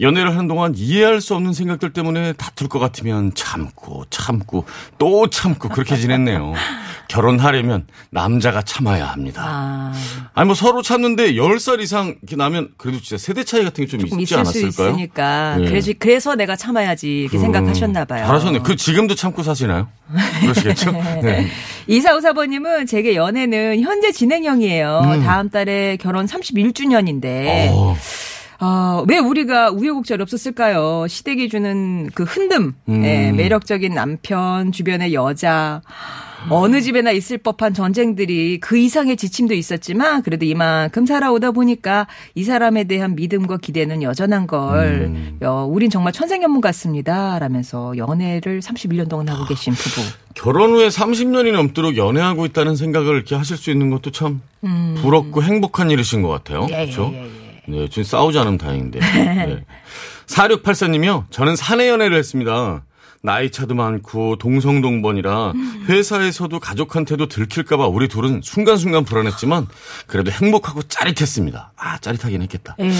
연애를 0.00 0.30
하는 0.32 0.48
동안 0.48 0.72
이해할 0.74 1.20
수 1.20 1.34
없는 1.34 1.52
생각들 1.52 1.92
때문에 1.92 2.32
다툴 2.32 2.68
것 2.68 2.78
같으면 2.78 3.32
참고 3.34 4.04
참고 4.08 4.64
또 4.98 5.28
참고 5.28 5.68
그렇게 5.68 5.96
지냈네요. 5.96 6.54
결혼하려면 7.08 7.86
남자가 8.10 8.62
참아야 8.62 9.04
합니다. 9.06 9.42
아, 9.44 9.92
아니 10.32 10.46
뭐 10.46 10.54
서로 10.54 10.80
참는데 10.80 11.32
10살 11.34 11.80
이상 11.80 12.14
이렇게 12.22 12.36
나면 12.36 12.70
그래도 12.78 13.00
진짜 13.00 13.18
세대 13.18 13.42
차이 13.42 13.64
같은 13.64 13.84
게좀좀 13.84 14.20
있지 14.20 14.34
있을 14.34 14.44
수 14.44 14.58
않았을까요? 14.58 14.90
있으니까 14.90 15.56
예. 15.60 15.64
그래서 15.64 15.92
그래서 15.98 16.34
내가 16.36 16.54
참아야지 16.54 17.22
이렇게 17.22 17.38
생각하셨나 17.38 18.04
봐요. 18.04 18.24
잘하셨네. 18.26 18.60
그 18.60 18.76
지금도 18.76 19.16
참고 19.16 19.42
사시나요? 19.42 19.88
그러시겠죠? 20.40 20.92
네. 21.22 21.46
이사오사버님은 21.86 22.86
제게 22.86 23.16
연애는 23.16 23.80
현재 23.80 24.12
진행형이에요. 24.12 25.20
다음 25.24 25.50
달에 25.50 25.96
결혼 25.96 26.26
31주년인데 26.26 27.24
음. 27.24 27.72
어, 27.72 27.96
어, 28.60 29.04
왜 29.08 29.18
우리가 29.18 29.70
우여곡절이 29.70 30.22
없었을까요? 30.22 31.06
시댁이 31.08 31.48
주는 31.48 32.10
그 32.14 32.24
흔듦, 32.24 32.74
음. 32.88 33.04
예, 33.04 33.32
매력적인 33.32 33.94
남편, 33.94 34.70
주변의 34.70 35.14
여자, 35.14 35.80
어느 36.48 36.80
집에나 36.80 37.10
있을 37.10 37.38
법한 37.38 37.74
전쟁들이 37.74 38.58
그 38.60 38.78
이상의 38.78 39.16
지침도 39.16 39.54
있었지만 39.54 40.22
그래도 40.22 40.46
이만큼 40.46 41.06
살아오다 41.06 41.50
보니까 41.50 42.06
이 42.34 42.44
사람에 42.44 42.84
대한 42.84 43.14
믿음과 43.14 43.58
기대는 43.58 44.02
여전한 44.02 44.46
걸, 44.46 45.10
음. 45.14 45.38
어, 45.42 45.66
우린 45.68 45.90
정말 45.90 46.12
천생연분 46.12 46.60
같습니다. 46.60 47.38
라면서 47.38 47.96
연애를 47.96 48.60
31년 48.60 49.08
동안 49.08 49.28
하고 49.28 49.44
계신 49.44 49.74
부부. 49.74 50.00
결혼 50.34 50.70
후에 50.70 50.88
30년이 50.88 51.52
넘도록 51.52 51.96
연애하고 51.96 52.46
있다는 52.46 52.76
생각을 52.76 53.14
이렇게 53.14 53.34
하실 53.34 53.56
수 53.56 53.70
있는 53.70 53.90
것도 53.90 54.10
참 54.10 54.40
부럽고 54.96 55.42
행복한 55.42 55.90
일이신 55.90 56.22
것 56.22 56.28
같아요. 56.28 56.62
음. 56.62 56.70
예, 56.70 56.84
그렇죠? 56.84 57.10
예, 57.12 57.24
예, 57.24 57.30
네, 57.66 57.88
지금 57.88 58.04
싸우지 58.04 58.38
않으면 58.38 58.58
다행인데. 58.58 59.00
네. 59.00 59.64
4684님이요. 60.26 61.24
저는 61.30 61.56
사내 61.56 61.88
연애를 61.88 62.16
했습니다. 62.16 62.84
나이 63.22 63.50
차도 63.50 63.74
많고 63.74 64.36
동성동본이라 64.36 65.52
회사에서도 65.88 66.58
가족한테도 66.58 67.26
들킬까봐 67.26 67.86
우리 67.86 68.08
둘은 68.08 68.40
순간순간 68.42 69.04
불안했지만 69.04 69.66
그래도 70.06 70.30
행복하고 70.30 70.82
짜릿했습니다. 70.82 71.72
아 71.76 71.98
짜릿하긴 71.98 72.40
했겠다. 72.42 72.76
예. 72.80 72.90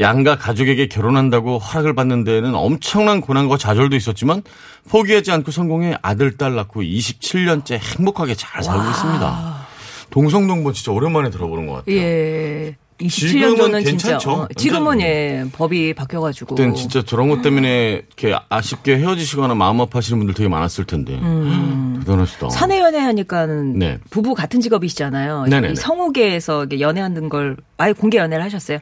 양가 0.00 0.36
가족에게 0.36 0.88
결혼한다고 0.88 1.58
허락을 1.58 1.94
받는 1.94 2.24
데에는 2.24 2.54
엄청난 2.54 3.20
고난과 3.20 3.58
좌절도 3.58 3.96
있었지만 3.96 4.42
포기하지 4.88 5.30
않고 5.32 5.50
성공해 5.50 5.96
아들 6.00 6.36
딸 6.38 6.54
낳고 6.54 6.82
27년째 6.82 7.78
행복하게 7.78 8.34
잘 8.34 8.62
살고 8.62 8.88
있습니다. 8.88 9.66
동성동본 10.10 10.72
진짜 10.72 10.92
오랜만에 10.92 11.28
들어보는 11.30 11.66
것 11.66 11.72
같아요. 11.74 11.96
예. 11.96 12.76
27년 13.00 13.10
지금은 13.10 13.56
전은 13.56 13.84
진짜 13.84 14.08
괜찮죠? 14.08 14.30
어, 14.30 14.48
지금은. 14.56 15.00
예 15.00 15.44
법이 15.52 15.94
바뀌어가지고 15.94 16.54
그땐 16.54 16.74
진짜 16.74 17.02
저런 17.02 17.28
것 17.28 17.42
때문에 17.42 18.02
이렇게 18.06 18.34
아쉽게 18.48 18.96
헤어지시거나 18.98 19.54
마음 19.54 19.80
아파하시는 19.80 20.18
분들 20.18 20.34
되게 20.34 20.48
많았을 20.48 20.84
텐데 20.86 21.20
대단하시다. 22.00 22.46
음. 22.46 22.50
사내 22.50 22.80
연애하니까는 22.80 23.78
네. 23.78 23.98
부부 24.10 24.34
같은 24.34 24.60
직업이시잖아요. 24.60 25.44
네네네. 25.44 25.72
이 25.72 25.76
성우계에서 25.76 26.68
연애하는 26.80 27.28
걸 27.28 27.56
아예 27.76 27.92
공개 27.92 28.18
연애를 28.18 28.42
하셨어요. 28.44 28.78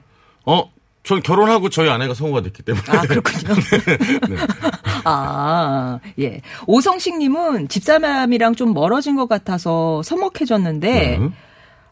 어, 0.46 0.70
전 1.04 1.22
결혼하고 1.22 1.68
저희 1.68 1.88
아내가 1.90 2.14
성우가 2.14 2.40
됐기 2.42 2.62
때문에. 2.62 2.84
아, 2.88 3.02
그렇군요. 3.02 3.54
네. 4.28 4.36
아, 5.04 5.98
예. 6.18 6.40
오성식님은 6.66 7.68
집사람이랑 7.68 8.54
좀 8.54 8.72
멀어진 8.72 9.14
것 9.16 9.28
같아서 9.28 10.02
서먹해졌는데, 10.02 11.18
음. 11.18 11.34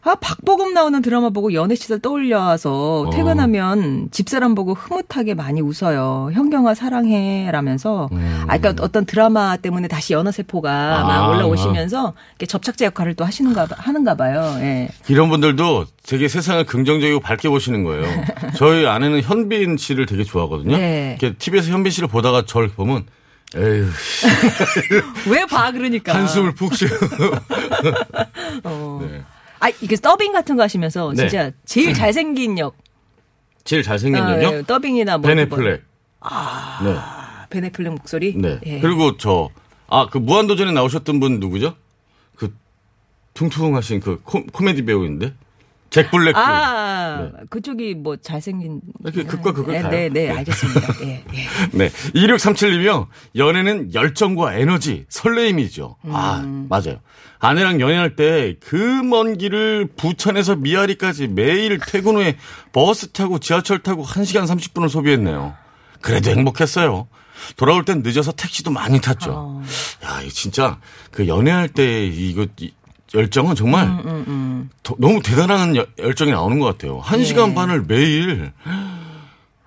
아, 0.05 0.15
박보검 0.15 0.73
나오는 0.73 1.01
드라마 1.01 1.29
보고 1.29 1.53
연애 1.53 1.75
시절 1.75 1.99
떠올려서 1.99 3.03
어. 3.07 3.09
퇴근하면 3.09 4.09
집사람 4.11 4.53
보고 4.53 4.73
흐뭇하게 4.73 5.33
많이 5.33 5.61
웃어요. 5.61 6.29
현경아 6.33 6.75
사랑해 6.75 7.49
라면서 7.51 8.09
음. 8.11 8.43
아 8.49 8.57
그러니까 8.57 8.83
어떤 8.83 9.05
드라마 9.05 9.55
때문에 9.55 9.87
다시 9.87 10.11
연어 10.11 10.31
세포가 10.31 10.69
막 11.05 11.09
아. 11.09 11.27
올라오시면서 11.29 12.13
이렇게 12.31 12.45
접착제 12.45 12.83
역할을 12.85 13.13
또 13.15 13.23
하시는가 13.23 13.65
봐- 13.65 13.75
하는가 13.79 14.15
봐요. 14.15 14.57
예. 14.59 14.89
이런 15.07 15.29
분들도 15.29 15.85
되게 16.05 16.27
세상을 16.27 16.65
긍정적이고 16.65 17.21
밝게 17.21 17.47
보시는 17.47 17.85
거예요. 17.85 18.03
저희 18.57 18.85
아내는 18.85 19.21
현빈 19.21 19.77
씨를 19.77 20.05
되게 20.05 20.25
좋아하거든요. 20.25 20.75
네. 20.75 21.17
이렇게 21.19 21.37
TV에서 21.37 21.71
현빈 21.71 21.91
씨를 21.91 22.09
보다가 22.09 22.43
저를 22.45 22.67
보면 22.67 23.05
에휴 23.55 23.85
왜 25.31 25.45
봐 25.45 25.71
그러니까. 25.71 26.13
한숨을 26.13 26.55
푹 26.55 26.73
쉬어. 26.75 26.89
어. 28.65 28.99
네. 29.01 29.21
아 29.63 29.69
이게 29.81 29.95
더빙 29.95 30.33
같은 30.33 30.57
거 30.57 30.63
하시면서 30.63 31.13
네. 31.15 31.29
진짜 31.29 31.51
제일 31.63 31.93
잘생긴 31.93 32.59
역 32.59 32.75
제일 33.63 33.81
잘생긴 33.81 34.21
아, 34.21 34.43
여죠 34.43 34.57
예, 34.57 34.61
더빙이나 34.63 35.19
뭐 35.19 35.29
벤 35.29 35.41
애플렉. 35.41 35.79
네. 35.79 35.85
아, 36.19 37.45
벤 37.49 37.60
애플렉 37.60 37.93
목소리. 37.93 38.35
네. 38.35 38.59
예. 38.65 38.81
그리고 38.81 39.15
저, 39.15 39.49
아, 39.87 40.07
그 40.09 40.17
무한도전에 40.17 40.73
나오셨던 40.73 41.21
분 41.21 41.39
누구죠? 41.39 41.77
그 42.35 42.53
퉁퉁하신 43.35 44.01
그 44.01 44.19
코, 44.23 44.45
코미디 44.45 44.83
배우인데? 44.83 45.33
잭 45.93 46.09
블랙. 46.09 46.35
아, 46.35 47.29
네. 47.31 47.43
그쪽이 47.51 47.93
뭐 47.93 48.15
잘생긴. 48.17 48.81
이렇게 49.03 49.23
극과 49.23 49.51
극을 49.53 49.73
네, 49.75 49.81
가요. 49.83 49.91
네, 49.91 50.09
네, 50.09 50.25
네. 50.27 50.37
알겠습니다. 50.37 50.93
예, 51.03 51.23
예. 51.35 51.47
네. 51.77 51.89
2637님이요. 52.15 53.05
연애는 53.35 53.93
열정과 53.93 54.55
에너지, 54.55 55.05
설레임이죠. 55.09 55.97
아, 56.09 56.41
음. 56.43 56.65
맞아요. 56.67 56.99
아내랑 57.39 57.79
연애할 57.79 58.15
때 58.15 58.55
그 58.59 59.03
먼 59.03 59.37
길을 59.37 59.89
부천에서 59.95 60.55
미아리까지 60.55 61.27
매일 61.27 61.77
퇴근 61.77 62.15
후에 62.15 62.37
버스 62.71 63.11
타고 63.11 63.37
지하철 63.37 63.79
타고 63.83 64.03
1시간 64.03 64.47
30분을 64.47 64.89
소비했네요. 64.89 65.53
그래도 66.01 66.31
행복했어요. 66.31 67.07
돌아올 67.57 67.85
땐 67.85 68.01
늦어서 68.03 68.31
택시도 68.31 68.71
많이 68.71 68.99
탔죠. 68.99 69.31
어. 69.31 69.63
야, 70.05 70.21
이 70.23 70.29
진짜 70.29 70.79
그 71.11 71.27
연애할 71.27 71.69
때 71.69 72.07
이거 72.07 72.47
이 72.59 72.71
열정은 73.13 73.55
정말 73.55 73.85
음, 73.87 74.69
더- 74.81 74.95
너무 74.97 75.21
대단한 75.21 75.75
여- 75.75 75.85
열정이 75.99 76.31
나오는 76.31 76.57
것 76.59 76.65
같아요. 76.65 76.99
한 76.99 77.19
예. 77.19 77.23
시간 77.23 77.53
반을 77.53 77.83
매일 77.87 78.51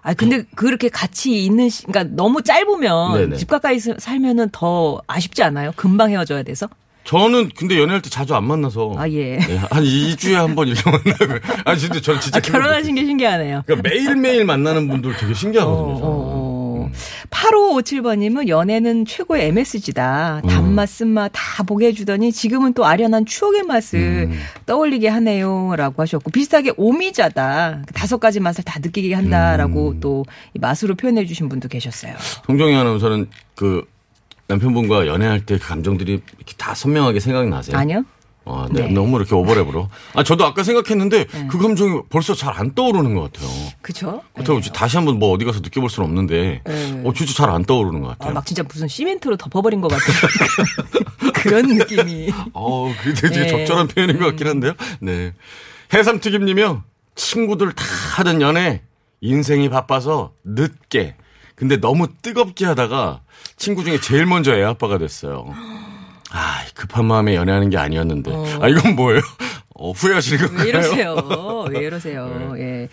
아, 0.03 0.15
근데 0.15 0.45
그렇게 0.55 0.89
같이 0.89 1.45
있는, 1.45 1.69
시, 1.69 1.85
그러니까 1.85 2.15
너무 2.17 2.41
짧으면 2.43 3.15
네네. 3.19 3.37
집 3.37 3.49
가까이 3.49 3.79
스- 3.81 3.95
살면은 3.99 4.51
더 4.53 5.01
아쉽지 5.09 5.43
않아요? 5.43 5.73
금방 5.75 6.11
헤어져야 6.11 6.45
돼서? 6.45 6.69
저는 7.03 7.51
근데 7.57 7.81
연애할 7.81 8.03
때 8.03 8.11
자주 8.11 8.35
안 8.35 8.45
만나서 8.45 8.95
아, 8.97 9.09
예. 9.09 9.37
네, 9.39 9.57
한 9.57 9.85
2주에 9.85 10.33
한 10.35 10.55
번 10.57 10.67
이렇게 10.69 10.83
만나고 10.91 11.39
아니 11.65 11.79
진짜 11.79 12.01
저는 12.01 12.21
진짜 12.21 12.39
아, 12.39 12.41
결혼하신 12.41 12.95
게 12.97 13.05
신기하네요. 13.05 13.63
그러니까 13.65 13.89
매일매일 13.89 14.45
만나는 14.45 14.89
분들 14.89 15.17
되게 15.17 15.33
신기하거든요. 15.35 15.99
어, 16.05 16.36
8557번님은 17.31 18.49
연애는 18.49 19.05
최고의 19.05 19.49
MSG다. 19.49 20.43
음. 20.45 20.49
단맛, 20.49 20.87
쓴맛 20.89 21.33
다 21.35 21.63
보게 21.65 21.89
해주더니 21.89 22.33
지금은 22.33 22.73
또 22.75 22.87
아련한 22.87 23.27
추억의 23.27 23.65
맛을 23.65 24.29
음. 24.31 24.39
떠올리게 24.67 25.09
하네요. 25.09 25.75
라고 25.77 26.03
하셨고, 26.03 26.31
비슷하게 26.31 26.75
오미자다. 26.77 27.83
다섯 27.95 28.19
가지 28.19 28.41
맛을 28.41 28.63
다 28.65 28.79
느끼게 28.81 29.15
한다라고 29.15 29.91
음. 29.91 30.01
또이 30.01 30.25
맛으로 30.61 30.95
표현해 30.95 31.27
주신 31.27 31.49
분도 31.49 31.69
계셨어요. 31.69 32.15
송정희 32.47 32.75
아나운서는 32.75 33.29
그 33.55 33.85
남편분과 34.49 35.09
연애할 35.09 35.45
때 35.45 35.57
그 35.57 35.67
감정들이 35.69 36.13
이렇게 36.37 36.55
다 36.57 36.75
선명하게 36.75 37.21
생각이 37.21 37.49
나세요? 37.49 37.77
아니요? 37.77 38.05
아, 38.49 38.69
네. 38.71 38.83
네. 38.83 38.89
너무 38.93 39.17
이렇게 39.19 39.33
오버랩으로. 39.33 39.89
아, 40.15 40.23
저도 40.23 40.45
아까 40.45 40.63
생각했는데 40.63 41.25
그 41.49 41.59
감정이 41.59 42.03
벌써 42.09 42.35
잘 42.35 42.57
안 42.57 42.75
떠오르는 42.75 43.15
것 43.15 43.31
같아요. 43.33 43.51
그쵸? 43.83 44.23
그렇다고 44.33 44.61
다시 44.73 44.97
한번 44.97 45.19
뭐 45.19 45.33
어디 45.33 45.45
가서 45.45 45.61
느껴볼 45.61 45.91
수는 45.91 46.09
없는데, 46.09 46.63
네. 46.65 47.03
어, 47.05 47.13
진짜 47.13 47.35
잘 47.35 47.51
안 47.51 47.65
떠오르는 47.65 48.01
것 48.01 48.09
아, 48.09 48.15
같아요. 48.15 48.33
막 48.35 48.47
진짜 48.47 48.63
무슨 48.63 48.89
시멘트로 48.89 49.37
덮어버린 49.37 49.81
것 49.83 49.89
같은 49.89 50.05
그런 51.35 51.67
느낌이. 51.77 52.33
어, 52.55 52.95
그게 53.03 53.15
되게 53.29 53.41
네. 53.43 53.47
적절한 53.49 53.89
표현인 53.89 54.19
것 54.19 54.27
같긴 54.27 54.47
한데요. 54.47 54.73
네. 55.01 55.33
해삼튀김님이요. 55.93 56.83
친구들 57.15 57.73
다 57.73 57.85
하던 58.17 58.41
연애, 58.43 58.83
인생이 59.21 59.69
바빠서 59.69 60.33
늦게, 60.45 61.17
근데 61.55 61.79
너무 61.81 62.09
뜨겁게 62.23 62.65
하다가 62.67 63.21
친구 63.57 63.83
중에 63.85 64.01
제일 64.01 64.27
먼저 64.27 64.55
애 64.55 64.63
아빠가 64.63 64.99
됐어요. 64.99 65.47
아, 66.33 66.65
급한 66.75 67.05
마음에 67.07 67.35
연애하는 67.35 67.71
게 67.71 67.79
아니었는데. 67.79 68.33
아, 68.61 68.69
이건 68.69 68.97
뭐예요? 68.97 69.21
어, 69.79 69.91
후회하시는 69.91 70.39
건가요? 70.47 70.63
왜 70.65 70.69
이러세요? 70.71 71.67
왜 71.71 71.81
이러세요? 71.81 72.55
예. 72.59 72.89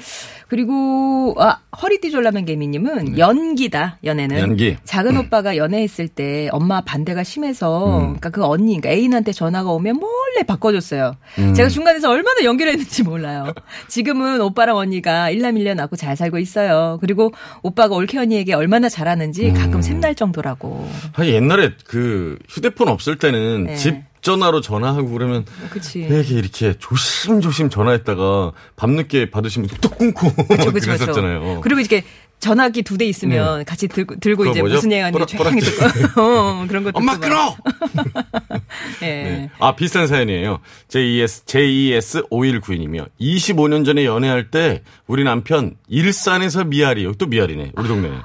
그리고 0.49 1.33
아 1.39 1.59
허리띠 1.81 2.11
졸라맨 2.11 2.43
개미님은 2.45 3.17
연기다 3.17 3.99
연애는 4.03 4.35
네. 4.35 4.41
연기. 4.41 4.77
작은 4.83 5.15
오빠가 5.17 5.55
연애했을 5.55 6.09
때 6.09 6.49
엄마 6.51 6.81
반대가 6.81 7.23
심해서 7.23 7.99
음. 7.99 8.01
그러니까 8.01 8.29
그 8.31 8.43
언니 8.45 8.79
그러니까 8.79 8.89
애인한테 8.89 9.31
전화가 9.31 9.71
오면 9.71 9.95
몰래 10.33 10.43
바꿔줬어요. 10.43 11.15
음. 11.37 11.53
제가 11.53 11.69
중간에서 11.69 12.09
얼마나 12.09 12.43
연기를 12.43 12.71
했는지 12.71 13.03
몰라요. 13.03 13.53
지금은 13.87 14.41
오빠랑 14.41 14.75
언니가 14.75 15.29
일남일녀 15.29 15.75
낳고 15.75 15.95
잘 15.95 16.17
살고 16.17 16.39
있어요. 16.39 16.97
그리고 17.01 17.31
오빠가 17.61 17.95
올케 17.95 18.17
언니에게 18.17 18.53
얼마나 18.53 18.89
잘하는지 18.89 19.49
음. 19.49 19.53
가끔 19.53 19.81
샘날 19.81 20.15
정도라고. 20.15 20.89
아니, 21.13 21.29
옛날에 21.29 21.73
그 21.85 22.37
휴대폰 22.49 22.89
없을 22.89 23.17
때는 23.17 23.65
네. 23.65 23.75
집 23.75 24.01
전화로 24.21 24.61
전화하고 24.61 25.09
그러면 25.09 25.45
그치. 25.69 26.07
되게 26.07 26.35
이렇게 26.35 26.73
조심조심 26.79 27.69
전화했다가 27.69 28.53
밤늦게 28.77 29.29
받으시면 29.29 29.67
뚝 29.81 29.97
끊고 29.97 30.33
그쵸, 30.33 30.71
그쵸, 30.71 30.71
그랬었잖아요. 30.95 31.59
그리고 31.61 31.81
이렇게 31.81 32.03
전화기 32.43 32.83
두 32.83 32.97
대 32.97 33.05
있으면 33.05 33.63
같이 33.65 33.87
들고, 33.87 34.19
들고 34.19 34.45
이제 34.47 34.59
뭐죠? 34.59 34.75
무슨 34.75 34.91
얘기하는지 34.91 35.37
조용히 35.37 35.61
듣고 35.61 35.85
어, 36.21 36.65
그런 36.67 36.83
것도 36.83 36.97
엄마 36.99 37.13
또 37.17 37.19
막- 37.19 37.21
끊어! 37.21 37.55
예. 39.01 39.05
네. 39.05 39.49
아, 39.59 39.75
비슷한 39.75 40.07
사연이에요. 40.07 40.59
JES, 40.89 41.45
JES 41.45 42.23
5192님이요. 42.29 43.07
25년 43.19 43.85
전에 43.85 44.05
연애할 44.05 44.51
때 44.51 44.81
우리 45.07 45.23
남편 45.23 45.75
일산에서 45.87 46.63
미아리, 46.65 47.03
여기 47.05 47.17
또 47.17 47.25
미아리네. 47.27 47.71
우리 47.75 47.87
동네네. 47.87 48.15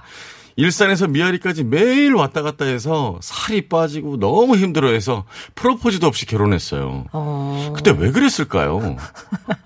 일산에서 0.59 1.07
미아리까지 1.07 1.63
매일 1.63 2.15
왔다 2.15 2.43
갔다 2.43 2.65
해서 2.65 3.17
살이 3.23 3.69
빠지고 3.69 4.19
너무 4.19 4.57
힘들어해서 4.57 5.25
프로포즈도 5.55 6.09
없이 6.09 6.27
결혼했어요. 6.27 7.05
어. 7.13 7.73
그때 7.77 7.95
왜 7.97 8.11
그랬을까요? 8.11 8.97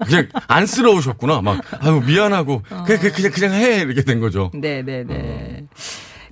그냥 0.04 0.28
안쓰러우셨구나. 0.48 1.40
막, 1.40 1.62
아유, 1.80 2.02
미안하고, 2.06 2.60
그냥, 2.84 2.84
그냥, 3.00 3.12
그냥, 3.14 3.32
그냥 3.32 3.52
해. 3.54 3.80
이렇게 3.80 4.02
된 4.02 4.20
거죠. 4.20 4.50
네, 4.52 4.82
네, 4.82 5.02
네. 5.02 5.64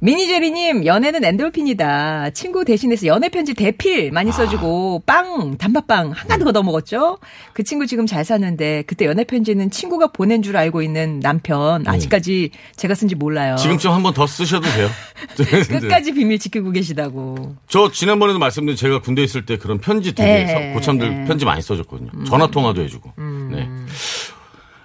미니제리님, 0.02 0.86
연애는 0.86 1.24
엔돌핀이다. 1.24 2.30
친구 2.30 2.64
대신해서 2.64 3.06
연애 3.06 3.28
편지 3.28 3.52
대필 3.52 4.10
많이 4.12 4.32
써주고, 4.32 5.02
빵, 5.04 5.58
단팥빵 5.58 6.12
한 6.12 6.28
가득 6.28 6.46
얻어 6.46 6.62
먹었죠? 6.62 7.18
그 7.52 7.62
친구 7.64 7.86
지금 7.86 8.06
잘 8.06 8.24
사는데, 8.24 8.82
그때 8.86 9.04
연애 9.04 9.24
편지는 9.24 9.70
친구가 9.70 10.06
보낸 10.08 10.42
줄 10.42 10.56
알고 10.56 10.80
있는 10.80 11.20
남편, 11.20 11.86
아직까지 11.86 12.50
제가 12.76 12.94
쓴지 12.94 13.14
몰라요. 13.14 13.56
지금쯤 13.56 13.90
한 13.92 14.02
번 14.02 14.14
더 14.14 14.26
쓰셔도 14.26 14.66
돼요. 14.70 14.88
끝까지 15.68 16.12
비밀 16.14 16.38
지키고 16.38 16.70
계시다고. 16.72 17.56
저 17.68 17.90
지난번에도 17.92 18.38
말씀드린 18.38 18.76
제가 18.76 19.00
군대 19.02 19.22
있을 19.22 19.44
때 19.44 19.58
그런 19.58 19.78
편지 19.78 20.14
되게 20.14 20.44
네. 20.44 20.46
서- 20.46 20.74
고참들 20.74 21.10
네. 21.10 21.24
편지 21.26 21.44
많이 21.44 21.60
써줬거든요. 21.60 22.24
전화 22.24 22.46
통화도 22.50 22.80
해주고. 22.82 23.12
네. 23.50 23.68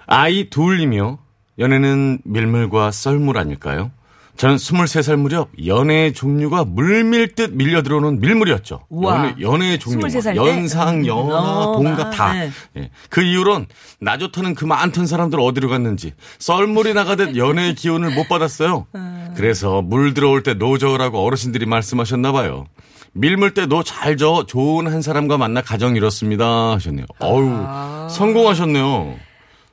아이 0.06 0.50
둘이며 0.50 1.18
연애는 1.58 2.18
밀물과 2.24 2.90
썰물 2.90 3.38
아닐까요? 3.38 3.90
저는 4.36 4.56
23살 4.56 5.16
무렵 5.16 5.48
연애의 5.64 6.12
종류가 6.12 6.64
물밀듯 6.64 7.52
밀려 7.52 7.82
들어오는 7.82 8.20
밀물이었죠. 8.20 8.80
우와. 8.88 9.16
연애, 9.16 9.34
연애의 9.40 9.78
종류. 9.78 10.06
23살 10.06 10.34
때? 10.34 10.36
연상, 10.36 11.06
연하, 11.06 11.34
어, 11.38 11.72
동갑 11.76 12.06
아, 12.06 12.10
다. 12.10 12.32
네. 12.34 12.50
예. 12.76 12.90
그 13.08 13.22
이후론 13.22 13.66
나 14.00 14.18
좋다는 14.18 14.54
그 14.54 14.64
많던 14.64 15.06
사람들 15.06 15.40
어디로 15.40 15.68
갔는지 15.68 16.12
썰물이 16.38 16.94
나가듯 16.94 17.36
연애의 17.36 17.74
기운을 17.74 18.14
못 18.14 18.28
받았어요. 18.28 18.86
아. 18.92 19.30
그래서 19.36 19.82
물 19.82 20.14
들어올 20.14 20.42
때 20.42 20.54
노저으라고 20.54 21.24
어르신들이 21.24 21.66
말씀하셨나 21.66 22.32
봐요. 22.32 22.66
밀물 23.12 23.54
때너잘저 23.54 24.44
좋은 24.46 24.86
한 24.86 25.00
사람과 25.00 25.38
만나 25.38 25.62
가정 25.62 25.96
이뤘습니다 25.96 26.72
하셨네요. 26.72 27.06
어유 27.22 28.08
성공하셨네요. 28.10 29.16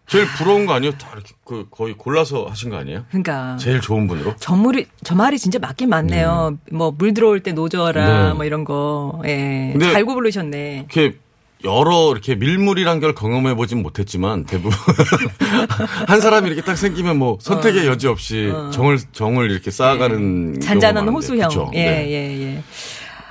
제일 0.07 0.25
부러운 0.37 0.65
거 0.65 0.73
아니에요? 0.73 0.93
다 0.97 1.09
이렇게 1.13 1.33
그 1.45 1.65
거의 1.71 1.93
골라서 1.93 2.45
하신 2.49 2.69
거 2.69 2.77
아니에요? 2.77 3.05
그러니까 3.09 3.57
제일 3.57 3.79
좋은 3.81 4.07
분으로? 4.07 4.35
저 4.39 4.55
말이 4.55 4.85
저 5.03 5.15
말이 5.15 5.39
진짜 5.39 5.59
맞긴 5.59 5.89
맞네요. 5.89 6.57
뭐물 6.71 7.13
들어올 7.13 7.39
때 7.41 7.51
노져라 7.53 8.27
네. 8.29 8.33
뭐 8.33 8.45
이런 8.45 8.63
거. 8.65 9.21
예. 9.25 9.73
잘 9.81 10.05
고르셨네. 10.05 10.85
이렇게 10.89 11.17
여러 11.63 12.11
이렇게 12.11 12.35
밀물이란 12.35 12.99
걸 12.99 13.15
경험해 13.15 13.55
보진 13.55 13.81
못했지만 13.81 14.43
대부분 14.43 14.73
한 16.07 16.19
사람이 16.19 16.47
이렇게 16.47 16.61
딱 16.61 16.75
생기면 16.75 17.17
뭐 17.17 17.37
선택의 17.39 17.87
여지 17.87 18.07
없이 18.07 18.51
정을 18.73 18.99
정을 19.13 19.49
이렇게 19.49 19.71
쌓아가는 19.71 20.55
어. 20.57 20.59
잔잔한. 20.59 21.07
호수형. 21.07 21.47
그쵸? 21.47 21.71
예, 21.73 21.85
네. 21.85 22.11
예, 22.11 22.41
예. 22.55 22.63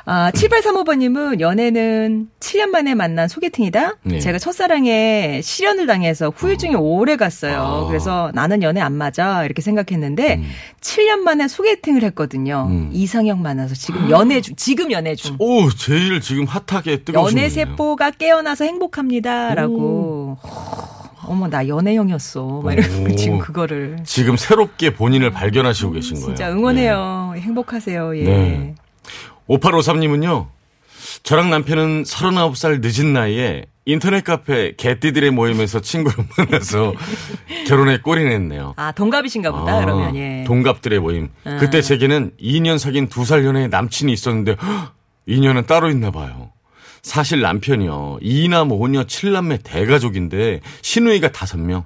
아, 0.04 0.30
7835번님은 0.32 1.40
연애는 1.40 2.28
7년 2.40 2.70
만에 2.70 2.94
만난 2.94 3.28
소개팅이다? 3.28 3.98
네. 4.02 4.18
제가 4.18 4.38
첫사랑에 4.38 5.40
실연을 5.42 5.86
당해서 5.86 6.30
후유증이 6.34 6.74
오래 6.74 7.16
갔어요. 7.16 7.60
아. 7.60 7.86
그래서 7.86 8.30
나는 8.34 8.62
연애 8.62 8.80
안 8.80 8.92
맞아. 8.94 9.44
이렇게 9.44 9.62
생각했는데, 9.62 10.36
음. 10.36 10.44
7년 10.80 11.18
만에 11.20 11.46
소개팅을 11.46 12.02
했거든요. 12.04 12.68
이상형 12.92 13.42
만나서 13.42 13.74
지금 13.74 14.10
연애 14.10 14.40
중, 14.40 14.56
지금 14.56 14.90
연애 14.90 15.14
중. 15.14 15.36
오 15.38 15.70
제일 15.70 16.20
지금 16.20 16.44
핫하게 16.46 17.04
뜨거우신 17.04 17.38
연애. 17.38 17.48
세포가 17.48 18.10
깨어나서 18.12 18.64
행복합니다. 18.64 19.54
라고. 19.54 20.36
어머, 21.24 21.48
나 21.48 21.68
연애형이었어. 21.68 22.62
막 22.64 22.72
이러고 22.72 23.04
오. 23.04 23.08
지금 23.14 23.38
그거를. 23.38 23.98
지금 24.04 24.36
새롭게 24.36 24.92
본인을 24.94 25.30
발견하시고 25.30 25.92
계신 25.92 26.16
거예요. 26.16 26.26
진짜 26.34 26.50
응원해요. 26.50 27.34
행복하세요. 27.36 28.16
예. 28.18 28.24
네. 28.24 28.74
5853님은요, 29.48 30.48
저랑 31.22 31.50
남편은 31.50 32.04
39살 32.04 32.80
늦은 32.82 33.12
나이에 33.12 33.66
인터넷 33.84 34.22
카페 34.22 34.74
개띠들의 34.76 35.30
모임에서 35.32 35.80
친구를 35.80 36.24
만나서 36.38 36.94
결혼에 37.66 37.98
꼴이 37.98 38.24
냈네요. 38.24 38.74
아, 38.76 38.92
동갑이신가 38.92 39.50
보다, 39.50 39.78
아, 39.78 39.80
그러면, 39.80 40.14
예. 40.16 40.44
동갑들의 40.46 41.00
모임. 41.00 41.30
그때 41.58 41.82
제게는 41.82 42.32
2년 42.40 42.78
사귄 42.78 43.08
2살 43.08 43.44
연애의 43.44 43.68
남친이 43.68 44.12
있었는데, 44.12 44.56
헉, 44.60 44.92
2년은 45.28 45.66
따로 45.66 45.90
있나 45.90 46.10
봐요. 46.12 46.50
사실 47.02 47.40
남편이요. 47.40 48.18
2남 48.22 48.68
5녀 48.68 49.04
7남매 49.06 49.64
대가족인데, 49.64 50.60
시누이가 50.82 51.28
5명. 51.28 51.82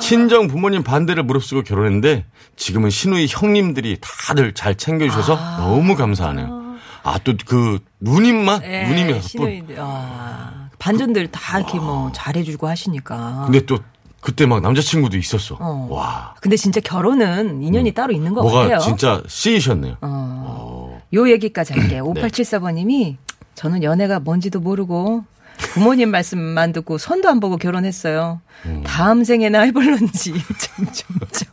친정 0.00 0.48
부모님 0.48 0.82
반대를 0.82 1.22
무릅쓰고 1.24 1.62
결혼했는데, 1.62 2.24
지금은 2.56 2.88
시누이 2.88 3.26
형님들이 3.28 3.98
다들 4.00 4.54
잘 4.54 4.74
챙겨주셔서 4.76 5.36
너무 5.58 5.94
감사하네요. 5.96 6.61
아, 7.02 7.18
또 7.18 7.34
그, 7.46 7.78
누님만? 8.00 8.62
예, 8.64 8.86
누님이 8.88 9.10
여섯 9.12 9.20
분. 9.20 9.46
신우이들. 9.50 9.76
아, 9.78 10.68
반전들 10.78 11.30
다 11.30 11.58
이렇게 11.58 11.78
뭐 11.78 12.10
잘해주고 12.12 12.68
하시니까. 12.68 13.42
근데 13.46 13.64
또, 13.66 13.78
그때 14.20 14.46
막 14.46 14.60
남자친구도 14.60 15.16
있었어. 15.16 15.56
어. 15.60 15.88
와. 15.90 16.34
근데 16.40 16.56
진짜 16.56 16.80
결혼은 16.80 17.60
인연이 17.62 17.92
따로 17.92 18.12
있는 18.12 18.34
것 18.34 18.42
음. 18.42 18.44
뭐가 18.44 18.60
같아요. 18.62 18.78
진짜 18.78 19.22
씨이셨네요. 19.26 19.96
어. 20.00 21.00
요 21.14 21.28
얘기까지 21.30 21.72
할게요. 21.72 22.10
네. 22.14 22.22
5874번님이 22.22 23.16
저는 23.56 23.82
연애가 23.82 24.20
뭔지도 24.20 24.60
모르고 24.60 25.24
부모님 25.58 26.10
말씀만 26.10 26.72
듣고 26.72 26.98
손도 26.98 27.28
안 27.28 27.40
보고 27.40 27.56
결혼했어요. 27.56 28.40
음. 28.66 28.82
다음 28.86 29.24
생에나 29.24 29.62
해볼런지 29.62 30.32
점점점. 30.58 31.51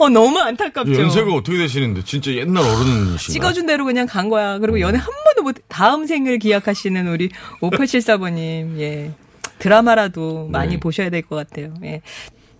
어 0.00 0.08
너무 0.08 0.38
안타깝죠. 0.38 0.94
연세가 0.94 1.32
어떻게 1.34 1.58
되시는데 1.58 2.02
진짜 2.04 2.32
옛날 2.32 2.62
어른이신가요? 2.64 3.18
찍어준 3.18 3.66
대로 3.66 3.84
그냥 3.84 4.06
간 4.06 4.28
거야. 4.28 4.56
음. 4.56 4.60
그리고 4.60 4.80
연애 4.80 4.98
한 4.98 5.06
번도 5.24 5.42
못, 5.42 5.56
다음 5.68 6.06
생을 6.06 6.38
기약하시는 6.38 7.06
우리 7.08 7.28
5874번님, 7.60 8.78
예. 8.80 9.10
드라마라도 9.58 10.48
많이 10.50 10.74
네. 10.74 10.80
보셔야 10.80 11.10
될 11.10 11.22
것 11.22 11.36
같아요. 11.36 11.74
예. 11.84 12.00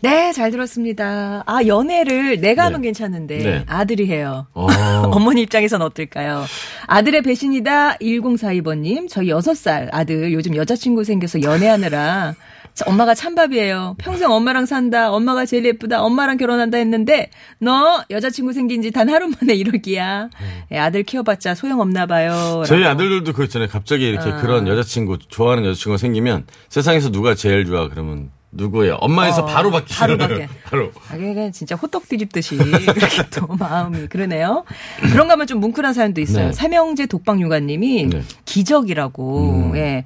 네, 0.03 0.33
잘 0.33 0.51
들었습니다. 0.51 1.43
아, 1.47 1.61
연애를 1.67 2.41
내가 2.41 2.65
하면 2.65 2.81
네. 2.81 2.89
괜찮은데, 2.89 3.39
네. 3.39 3.65
아들이 3.67 4.07
해요. 4.07 4.47
어. 4.55 4.67
어머니 5.13 5.43
입장에선 5.43 5.83
어떨까요? 5.83 6.45
아들의 6.87 7.21
배신이다 7.23 7.97
1042번님. 7.99 9.09
저희 9.11 9.29
6살 9.29 9.89
아들 9.93 10.33
요즘 10.33 10.57
여자친구 10.57 11.05
생겨서 11.05 11.43
연애하느라 11.43 12.35
저 12.35 12.60
엄마가 12.87 13.15
찬밥이에요. 13.15 13.97
평생 13.99 14.31
엄마랑 14.31 14.65
산다. 14.67 15.11
엄마가 15.13 15.45
제일 15.47 15.65
예쁘다. 15.67 16.03
엄마랑 16.03 16.37
결혼한다 16.39 16.79
했는데 16.79 17.31
너 17.59 18.03
여자친구 18.11 18.53
생긴 18.53 18.81
지 18.83 18.91
단 18.91 19.09
하루 19.09 19.29
만에 19.29 19.55
이러기야. 19.55 20.31
예, 20.73 20.79
아들 20.79 21.03
키워봤자 21.03 21.55
소용없나 21.55 22.07
봐요. 22.07 22.63
저희 22.67 22.81
라고. 22.81 22.93
아들들도 22.95 23.33
그렇잖아요. 23.35 23.69
갑자기 23.69 24.09
이렇게 24.09 24.31
그런 24.41 24.67
여자친구, 24.67 25.19
좋아하는 25.29 25.65
여자친구가 25.65 25.99
생기면 25.99 26.47
세상에서 26.69 27.11
누가 27.11 27.35
제일 27.35 27.65
좋아? 27.67 27.89
그러면 27.89 28.31
누구예요? 28.53 28.95
엄마에서 29.01 29.43
어, 29.43 29.47
바로 29.47 29.71
바뀌잖아요. 29.71 30.17
바로 30.19 30.29
바뀌어요. 30.29 30.49
바로. 30.65 30.91
아, 31.09 31.17
그게 31.17 31.51
진짜 31.53 31.77
호떡 31.77 32.09
뒤집듯이 32.09 32.57
그렇게 32.57 33.23
또 33.31 33.47
마음이 33.57 34.09
그러네요. 34.09 34.65
그런가 35.13 35.35
하면 35.35 35.47
좀 35.47 35.61
뭉클한 35.61 35.93
사연도 35.95 36.21
있어요. 36.21 36.47
네. 36.47 36.53
삼형제 36.53 37.07
독박육아님이 37.07 38.07
네. 38.07 38.17
음. 38.17 38.27
기적이라고 38.47 39.73
예. 39.77 40.05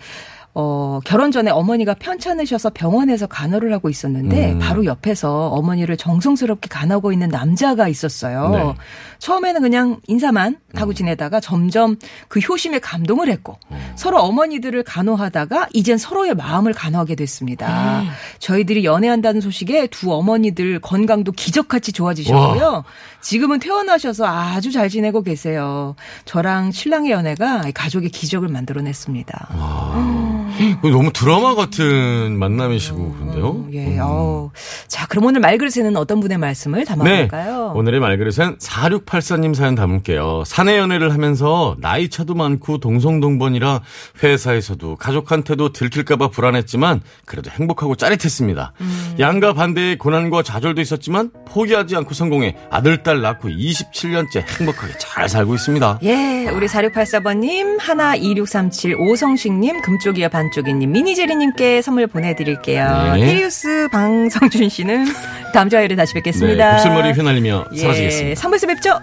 어, 0.56 1.00
결혼 1.04 1.32
전에 1.32 1.50
어머니가 1.50 1.94
편찮으셔서 1.94 2.70
병원에서 2.70 3.26
간호를 3.26 3.72
하고 3.72 3.90
있었는데 3.90 4.52
음. 4.52 4.58
바로 4.60 4.84
옆에서 4.84 5.48
어머니를 5.48 5.96
정성스럽게 5.96 6.68
간하고 6.68 7.12
있는 7.12 7.28
남자가 7.28 7.88
있었어요. 7.88 8.48
네. 8.50 8.62
음. 8.62 8.74
처음에는 9.18 9.62
그냥 9.62 10.00
인사만 10.06 10.58
하고 10.74 10.94
지내다가 10.94 11.40
점점 11.40 11.96
그 12.28 12.38
효심에 12.38 12.78
감동을 12.78 13.28
했고 13.28 13.58
어. 13.68 13.94
서로 13.96 14.20
어머니들을 14.20 14.84
간호하다가 14.84 15.68
이젠 15.72 15.98
서로의 15.98 16.34
마음을 16.34 16.72
간호하게 16.72 17.16
됐습니다. 17.16 18.02
음. 18.02 18.08
저희들이 18.38 18.84
연애한다는 18.84 19.40
소식에 19.40 19.88
두 19.88 20.12
어머니들 20.12 20.78
건강도 20.78 21.32
기적같이 21.32 21.90
좋아지셨고요. 21.90 22.84
지금은 23.20 23.58
퇴원하셔서 23.58 24.24
아주 24.24 24.70
잘 24.70 24.88
지내고 24.88 25.22
계세요. 25.22 25.96
저랑 26.26 26.70
신랑의 26.70 27.10
연애가 27.10 27.62
가족의 27.74 28.10
기적을 28.10 28.48
만들어냈습니다. 28.48 30.43
너무 30.82 31.12
드라마 31.12 31.54
같은 31.54 32.38
만남이시고 32.38 33.12
그런데요. 33.14 33.66
예, 33.72 33.98
어우. 33.98 34.50
자, 34.86 35.06
그럼 35.06 35.26
오늘 35.26 35.40
말그릇에는 35.40 35.96
어떤 35.96 36.20
분의 36.20 36.38
말씀을 36.38 36.80
네. 36.80 36.84
담아볼까요? 36.84 37.72
오늘의 37.74 38.00
말그릇은 38.00 38.58
4684님 38.58 39.54
사연 39.54 39.74
담을게요. 39.74 40.44
사내 40.46 40.78
연애를 40.78 41.12
하면서 41.12 41.76
나이 41.80 42.08
차도 42.08 42.34
많고 42.34 42.78
동성동본이라 42.78 43.80
회사에서도 44.22 44.96
가족한테도 44.96 45.72
들킬까봐 45.72 46.28
불안했지만 46.28 47.00
그래도 47.24 47.50
행복하고 47.50 47.96
짜릿했습니다. 47.96 48.72
음. 48.80 49.14
양가 49.18 49.54
반대의 49.54 49.98
고난과 49.98 50.42
좌절도 50.42 50.80
있었지만 50.80 51.30
포기하지 51.46 51.96
않고 51.96 52.14
성공해 52.14 52.56
아들, 52.70 53.02
딸 53.02 53.20
낳고 53.20 53.48
27년째 53.48 54.44
행복하게 54.60 54.94
잘 54.98 55.28
살고 55.28 55.54
있습니다. 55.54 55.98
예, 56.04 56.48
우리 56.52 56.66
4684번님, 56.66 57.78
하나 57.80 58.14
2637 58.14 58.96
오성식님, 59.00 59.82
금쪽이와 59.82 60.28
반 60.28 60.43
쪽이님, 60.50 60.92
미니제리님께 60.92 61.82
선물 61.82 62.06
보내드릴게요. 62.06 63.12
네. 63.14 63.26
테리우스 63.26 63.88
방성준 63.90 64.68
씨는 64.68 65.06
다음 65.52 65.68
주 65.68 65.76
화요일에 65.76 65.96
다시 65.96 66.14
네, 66.14 66.20
뵙겠습니다. 66.20 66.72
곱슬머리 66.76 67.12
휘날리며 67.12 67.66
예, 67.72 67.78
사라지겠습니다. 67.78 68.40
3부에서 68.40 68.66
뵙죠. 68.68 69.00